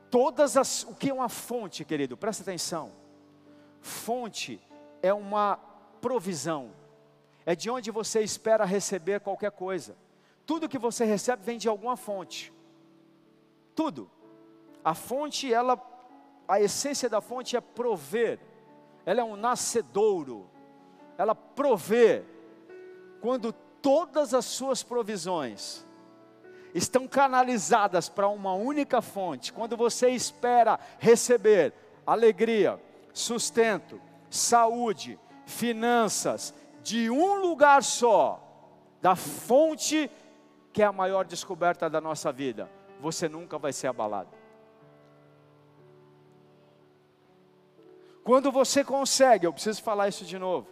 todas 0.10 0.58
as. 0.58 0.84
O 0.84 0.96
que 0.96 1.10
é 1.10 1.14
uma 1.14 1.30
fonte, 1.30 1.84
querido? 1.84 2.18
Presta 2.18 2.44
atenção. 2.44 2.92
Fonte 3.82 4.60
é 5.02 5.14
uma 5.14 5.58
provisão, 6.02 6.72
é 7.46 7.56
de 7.56 7.70
onde 7.70 7.92
você 7.92 8.22
espera 8.22 8.66
receber 8.66 9.20
qualquer 9.20 9.52
coisa. 9.52 9.96
Tudo 10.46 10.70
que 10.70 10.78
você 10.78 11.06
recebe 11.06 11.44
vem 11.44 11.58
de 11.58 11.68
alguma 11.68 11.96
fonte. 11.96 12.54
Tudo. 13.76 14.10
A 14.84 14.94
fonte, 14.94 15.52
ela 15.52 15.76
a 16.48 16.60
essência 16.60 17.10
da 17.10 17.22
fonte 17.22 17.56
é 17.56 17.62
prover, 17.62 18.40
ela 19.06 19.22
é 19.22 19.24
um 19.24 19.36
nascedouro, 19.36 20.48
ela 21.18 21.34
provê, 21.34 22.24
quando 23.22 23.54
todas 23.82 24.34
as 24.34 24.46
suas 24.46 24.84
provisões 24.84 25.86
estão 26.76 27.08
canalizadas 27.08 28.10
para 28.10 28.28
uma 28.28 28.54
única 28.54 29.02
fonte, 29.02 29.54
quando 29.54 29.78
você 29.78 30.10
espera 30.10 30.78
receber 31.00 31.74
alegria, 32.06 32.78
sustento, 33.14 34.00
saúde, 34.30 35.18
finanças, 35.46 36.54
de 36.84 37.10
um 37.10 37.36
lugar 37.36 37.82
só, 37.82 38.42
da 39.02 39.16
fonte 39.16 40.12
que 40.74 40.82
é 40.82 40.86
a 40.86 40.92
maior 40.92 41.24
descoberta 41.24 41.90
da 41.90 42.02
nossa 42.02 42.30
vida, 42.30 42.70
você 43.00 43.30
nunca 43.30 43.58
vai 43.58 43.72
ser 43.72 43.88
abalado. 43.88 44.30
Quando 48.22 48.52
você 48.52 48.84
consegue, 48.84 49.48
eu 49.48 49.54
preciso 49.54 49.82
falar 49.82 50.10
isso 50.10 50.26
de 50.26 50.38
novo, 50.38 50.68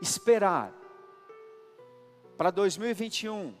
esperar 0.00 0.72
para 2.38 2.50
2021 2.50 3.59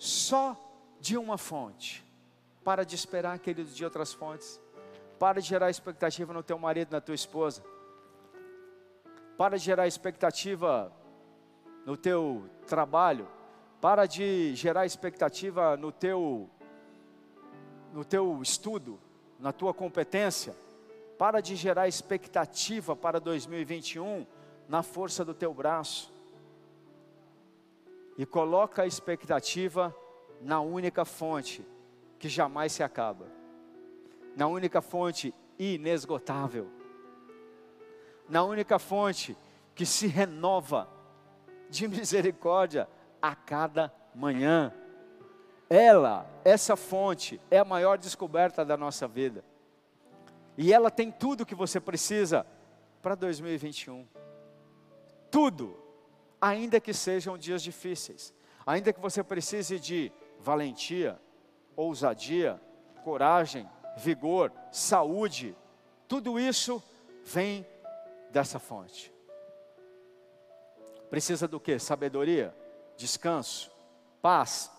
só 0.00 0.58
de 0.98 1.18
uma 1.18 1.36
fonte, 1.36 2.02
para 2.64 2.86
de 2.86 2.94
esperar, 2.94 3.38
querido, 3.38 3.70
de 3.70 3.84
outras 3.84 4.14
fontes, 4.14 4.58
para 5.18 5.42
de 5.42 5.46
gerar 5.46 5.68
expectativa 5.68 6.32
no 6.32 6.42
teu 6.42 6.58
marido, 6.58 6.92
na 6.92 7.02
tua 7.02 7.14
esposa, 7.14 7.62
para 9.36 9.58
de 9.58 9.64
gerar 9.64 9.86
expectativa 9.86 10.90
no 11.84 11.98
teu 11.98 12.48
trabalho, 12.66 13.28
para 13.78 14.06
de 14.06 14.54
gerar 14.54 14.86
expectativa 14.86 15.76
no 15.76 15.92
teu, 15.92 16.48
no 17.92 18.02
teu 18.02 18.40
estudo, 18.40 18.98
na 19.38 19.52
tua 19.52 19.74
competência. 19.74 20.56
Para 21.18 21.42
de 21.42 21.54
gerar 21.56 21.86
expectativa 21.86 22.96
para 22.96 23.20
2021 23.20 24.26
na 24.66 24.82
força 24.82 25.26
do 25.26 25.34
teu 25.34 25.52
braço. 25.52 26.10
E 28.20 28.26
coloca 28.26 28.82
a 28.82 28.86
expectativa 28.86 29.96
na 30.42 30.60
única 30.60 31.06
fonte 31.06 31.66
que 32.18 32.28
jamais 32.28 32.70
se 32.70 32.82
acaba. 32.82 33.26
Na 34.36 34.46
única 34.46 34.82
fonte 34.82 35.32
inesgotável. 35.58 36.68
Na 38.28 38.44
única 38.44 38.78
fonte 38.78 39.34
que 39.74 39.86
se 39.86 40.06
renova 40.06 40.86
de 41.70 41.88
misericórdia 41.88 42.86
a 43.22 43.34
cada 43.34 43.90
manhã. 44.14 44.70
Ela, 45.70 46.30
essa 46.44 46.76
fonte, 46.76 47.40
é 47.50 47.58
a 47.58 47.64
maior 47.64 47.96
descoberta 47.96 48.66
da 48.66 48.76
nossa 48.76 49.08
vida. 49.08 49.42
E 50.58 50.74
ela 50.74 50.90
tem 50.90 51.10
tudo 51.10 51.46
que 51.46 51.54
você 51.54 51.80
precisa 51.80 52.46
para 53.00 53.14
2021. 53.14 54.06
Tudo, 55.30 55.79
ainda 56.40 56.80
que 56.80 56.92
sejam 56.92 57.36
dias 57.36 57.62
difíceis, 57.62 58.34
ainda 58.66 58.92
que 58.92 59.00
você 59.00 59.22
precise 59.22 59.78
de 59.78 60.12
valentia, 60.38 61.20
ousadia, 61.76 62.60
coragem, 63.04 63.68
vigor, 63.96 64.52
saúde, 64.72 65.56
tudo 66.08 66.38
isso 66.38 66.82
vem 67.24 67.66
dessa 68.30 68.58
fonte. 68.58 69.12
Precisa 71.10 71.48
do 71.48 71.58
que? 71.58 71.78
Sabedoria, 71.78 72.54
descanso, 72.96 73.70
paz, 74.22 74.70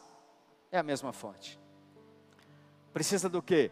é 0.72 0.78
a 0.78 0.84
mesma 0.84 1.12
fonte. 1.12 1.59
Precisa 2.93 3.30
do 3.30 3.41
que? 3.41 3.72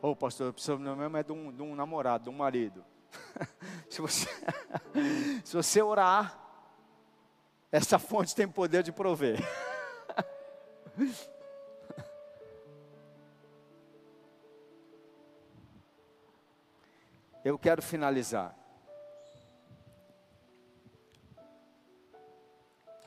Ô 0.00 0.10
oh, 0.10 0.16
pastor, 0.16 0.48
eu 0.48 0.52
preciso 0.52 0.78
mesmo 0.78 1.16
é 1.16 1.22
de 1.22 1.32
um, 1.32 1.50
de 1.50 1.62
um 1.62 1.74
namorado, 1.74 2.24
de 2.24 2.30
um 2.30 2.34
marido. 2.34 2.84
se, 3.88 4.00
você, 4.00 4.28
se 5.44 5.54
você 5.54 5.80
orar, 5.80 6.43
essa 7.74 7.98
fonte 7.98 8.36
tem 8.36 8.46
poder 8.46 8.84
de 8.84 8.92
prover. 8.92 9.40
Eu 17.44 17.58
quero 17.58 17.82
finalizar. 17.82 18.56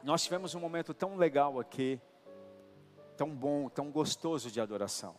Nós 0.03 0.21
tivemos 0.21 0.53
um 0.53 0.59
momento 0.59 0.93
tão 0.93 1.15
legal 1.15 1.61
aqui, 1.61 2.01
tão 3.15 3.33
bom, 3.33 3.69
tão 3.69 3.89
gostoso 3.89 4.51
de 4.51 4.59
adoração. 4.59 5.15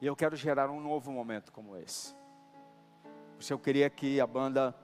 E 0.00 0.06
eu 0.06 0.16
quero 0.16 0.34
gerar 0.34 0.68
um 0.68 0.80
novo 0.80 1.12
momento 1.12 1.52
como 1.52 1.76
esse. 1.76 2.12
Por 3.38 3.52
eu 3.52 3.58
queria 3.60 3.88
que 3.88 4.20
a 4.20 4.26
banda 4.26 4.74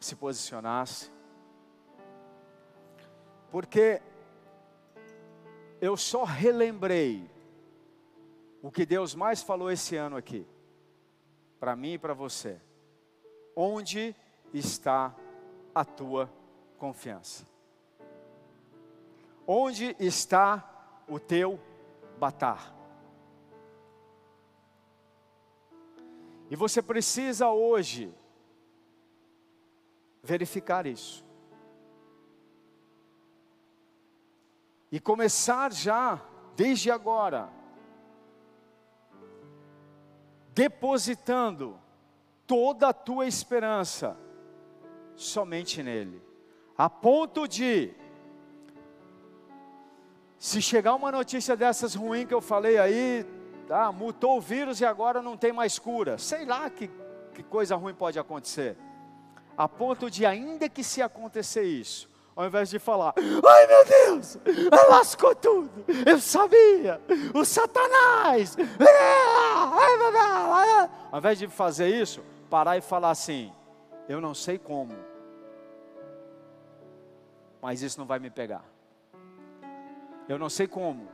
se 0.00 0.16
posicionasse. 0.16 1.14
Porque 3.50 4.00
eu 5.80 5.96
só 5.96 6.24
relembrei 6.24 7.30
o 8.62 8.70
que 8.70 8.86
Deus 8.86 9.14
mais 9.14 9.42
falou 9.42 9.70
esse 9.70 9.96
ano 9.96 10.16
aqui, 10.16 10.46
para 11.60 11.76
mim 11.76 11.92
e 11.92 11.98
para 11.98 12.14
você. 12.14 12.60
Onde 13.54 14.14
está 14.52 15.14
a 15.74 15.84
tua 15.84 16.30
confiança? 16.78 17.46
Onde 19.46 19.94
está 19.98 21.02
o 21.08 21.18
teu 21.18 21.60
batar? 22.18 22.74
E 26.48 26.56
você 26.56 26.80
precisa 26.80 27.50
hoje 27.50 28.12
verificar 30.22 30.86
isso. 30.86 31.25
E 34.90 35.00
começar 35.00 35.72
já, 35.72 36.20
desde 36.54 36.90
agora, 36.90 37.48
depositando 40.54 41.78
toda 42.46 42.88
a 42.88 42.92
tua 42.92 43.26
esperança 43.26 44.16
somente 45.14 45.82
nele, 45.82 46.22
a 46.78 46.88
ponto 46.88 47.48
de 47.48 47.92
se 50.38 50.62
chegar 50.62 50.94
uma 50.94 51.10
notícia 51.10 51.56
dessas 51.56 51.94
ruins 51.94 52.26
que 52.26 52.34
eu 52.34 52.40
falei 52.40 52.78
aí, 52.78 53.26
ah, 53.68 53.90
mutou 53.90 54.38
o 54.38 54.40
vírus 54.40 54.80
e 54.80 54.84
agora 54.84 55.20
não 55.20 55.36
tem 55.36 55.52
mais 55.52 55.78
cura. 55.78 56.18
Sei 56.18 56.44
lá 56.44 56.68
que, 56.70 56.90
que 57.34 57.42
coisa 57.42 57.74
ruim 57.74 57.94
pode 57.94 58.18
acontecer. 58.18 58.76
A 59.56 59.68
ponto 59.68 60.10
de, 60.10 60.24
ainda 60.24 60.68
que 60.68 60.84
se 60.84 61.02
acontecer 61.02 61.64
isso, 61.64 62.08
ao 62.36 62.44
invés 62.44 62.68
de 62.68 62.78
falar, 62.78 63.14
ai 63.16 63.66
meu 63.66 63.84
Deus, 63.86 64.38
lascou 64.90 65.34
tudo, 65.34 65.70
eu 66.06 66.20
sabia, 66.20 67.00
o 67.34 67.44
Satanás, 67.46 68.54
ao 71.10 71.18
invés 71.18 71.38
de 71.38 71.48
fazer 71.48 71.88
isso, 71.88 72.22
parar 72.50 72.76
e 72.76 72.82
falar 72.82 73.10
assim, 73.10 73.50
eu 74.06 74.20
não 74.20 74.34
sei 74.34 74.58
como, 74.58 74.94
mas 77.62 77.82
isso 77.82 77.98
não 77.98 78.06
vai 78.06 78.18
me 78.18 78.30
pegar. 78.30 78.64
Eu 80.28 80.38
não 80.38 80.48
sei 80.48 80.66
como, 80.66 81.08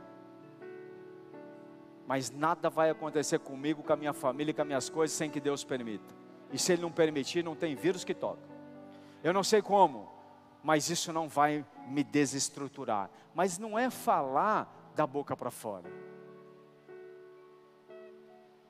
mas 2.05 2.29
nada 2.29 2.69
vai 2.69 2.89
acontecer 2.89 3.39
comigo, 3.39 3.81
com 3.81 3.93
a 3.93 3.95
minha 3.95 4.13
família 4.13 4.53
com 4.53 4.61
as 4.61 4.67
minhas 4.67 4.89
coisas 4.89 5.15
sem 5.15 5.29
que 5.29 5.39
Deus 5.39 5.63
permita. 5.63 6.13
E 6.51 6.59
se 6.59 6.73
Ele 6.73 6.81
não 6.81 6.91
permitir, 6.91 7.43
não 7.43 7.55
tem 7.55 7.75
vírus 7.75 8.03
que 8.03 8.13
toca. 8.13 8.41
Eu 9.23 9.33
não 9.33 9.43
sei 9.43 9.61
como, 9.61 10.12
mas 10.63 10.89
isso 10.89 11.11
não 11.11 11.27
vai 11.27 11.65
me 11.87 12.03
desestruturar. 12.03 13.09
Mas 13.35 13.57
não 13.57 13.77
é 13.77 13.89
falar 13.89 14.91
da 14.95 15.05
boca 15.05 15.35
para 15.35 15.51
fora. 15.51 15.91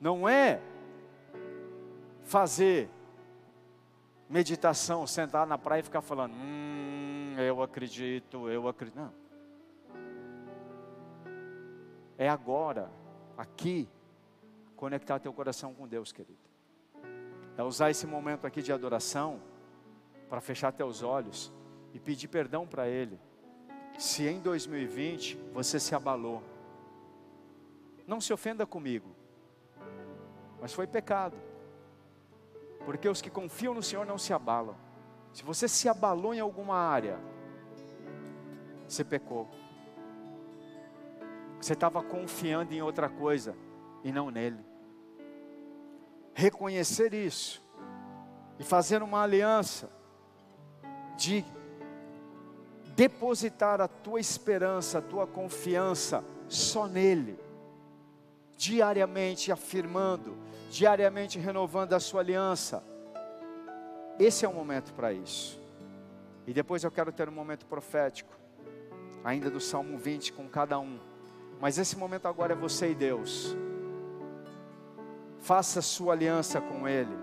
Não 0.00 0.28
é 0.28 0.60
fazer 2.24 2.90
meditação, 4.28 5.06
sentar 5.06 5.46
na 5.46 5.56
praia 5.56 5.80
e 5.80 5.84
ficar 5.84 6.00
falando, 6.00 6.34
hum, 6.34 7.36
eu 7.38 7.62
acredito, 7.62 8.48
eu 8.50 8.66
acredito. 8.66 8.96
Não. 8.96 9.12
É 12.18 12.28
agora, 12.28 12.90
aqui, 13.36 13.88
conectar 14.74 15.20
teu 15.20 15.32
coração 15.32 15.72
com 15.72 15.86
Deus, 15.86 16.10
querido. 16.12 16.38
É 17.56 17.62
usar 17.62 17.90
esse 17.90 18.06
momento 18.06 18.46
aqui 18.46 18.60
de 18.60 18.72
adoração 18.72 19.40
para 20.28 20.40
fechar 20.40 20.72
teus 20.72 21.02
olhos 21.02 21.52
e 21.94 22.00
pedir 22.00 22.28
perdão 22.28 22.66
para 22.66 22.88
Ele. 22.88 23.18
Se 23.96 24.26
em 24.26 24.40
2020 24.40 25.38
você 25.54 25.78
se 25.78 25.94
abalou, 25.94 26.42
não 28.06 28.20
se 28.20 28.32
ofenda 28.32 28.66
comigo, 28.66 29.14
mas 30.60 30.74
foi 30.74 30.86
pecado, 30.86 31.36
porque 32.84 33.08
os 33.08 33.22
que 33.22 33.30
confiam 33.30 33.72
no 33.72 33.82
Senhor 33.82 34.04
não 34.04 34.18
se 34.18 34.32
abalam. 34.32 34.76
Se 35.32 35.42
você 35.44 35.68
se 35.68 35.88
abalou 35.88 36.34
em 36.34 36.40
alguma 36.40 36.76
área, 36.76 37.18
você 38.86 39.04
pecou. 39.04 39.48
Você 41.60 41.72
estava 41.72 42.02
confiando 42.02 42.74
em 42.74 42.82
outra 42.82 43.08
coisa 43.08 43.56
e 44.02 44.12
não 44.12 44.30
nele. 44.30 44.64
Reconhecer 46.34 47.14
isso 47.14 47.62
e 48.58 48.64
fazer 48.64 49.02
uma 49.02 49.22
aliança 49.22 49.88
de 51.16 51.44
depositar 52.94 53.80
a 53.80 53.88
tua 53.88 54.20
esperança, 54.20 54.98
a 54.98 55.02
tua 55.02 55.26
confiança 55.26 56.24
só 56.48 56.86
nele, 56.86 57.38
diariamente 58.56 59.50
afirmando, 59.50 60.36
diariamente 60.70 61.38
renovando 61.38 61.92
a 61.92 62.00
sua 62.00 62.20
aliança. 62.20 62.82
Esse 64.18 64.44
é 64.44 64.48
o 64.48 64.54
momento 64.54 64.92
para 64.92 65.12
isso. 65.12 65.60
E 66.46 66.52
depois 66.52 66.84
eu 66.84 66.90
quero 66.90 67.10
ter 67.10 67.28
um 67.28 67.32
momento 67.32 67.66
profético, 67.66 68.32
ainda 69.24 69.50
do 69.50 69.60
Salmo 69.60 69.98
20 69.98 70.32
com 70.32 70.48
cada 70.48 70.78
um. 70.78 70.98
Mas 71.60 71.78
esse 71.78 71.96
momento 71.96 72.28
agora 72.28 72.52
é 72.52 72.56
você 72.56 72.90
e 72.90 72.94
Deus. 72.94 73.56
Faça 75.40 75.82
sua 75.82 76.12
aliança 76.12 76.60
com 76.60 76.86
Ele. 76.86 77.16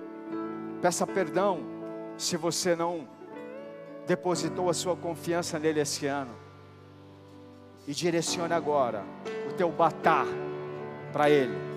Peça 0.81 1.05
perdão 1.05 1.61
se 2.17 2.35
você 2.35 2.75
não 2.75 3.07
depositou 4.07 4.69
a 4.69 4.73
sua 4.73 4.95
confiança 4.95 5.57
nele 5.59 5.79
esse 5.79 6.05
ano. 6.07 6.35
E 7.87 7.93
direcione 7.93 8.53
agora 8.53 9.03
o 9.49 9.53
teu 9.53 9.69
batar 9.71 10.25
para 11.11 11.29
Ele. 11.29 11.70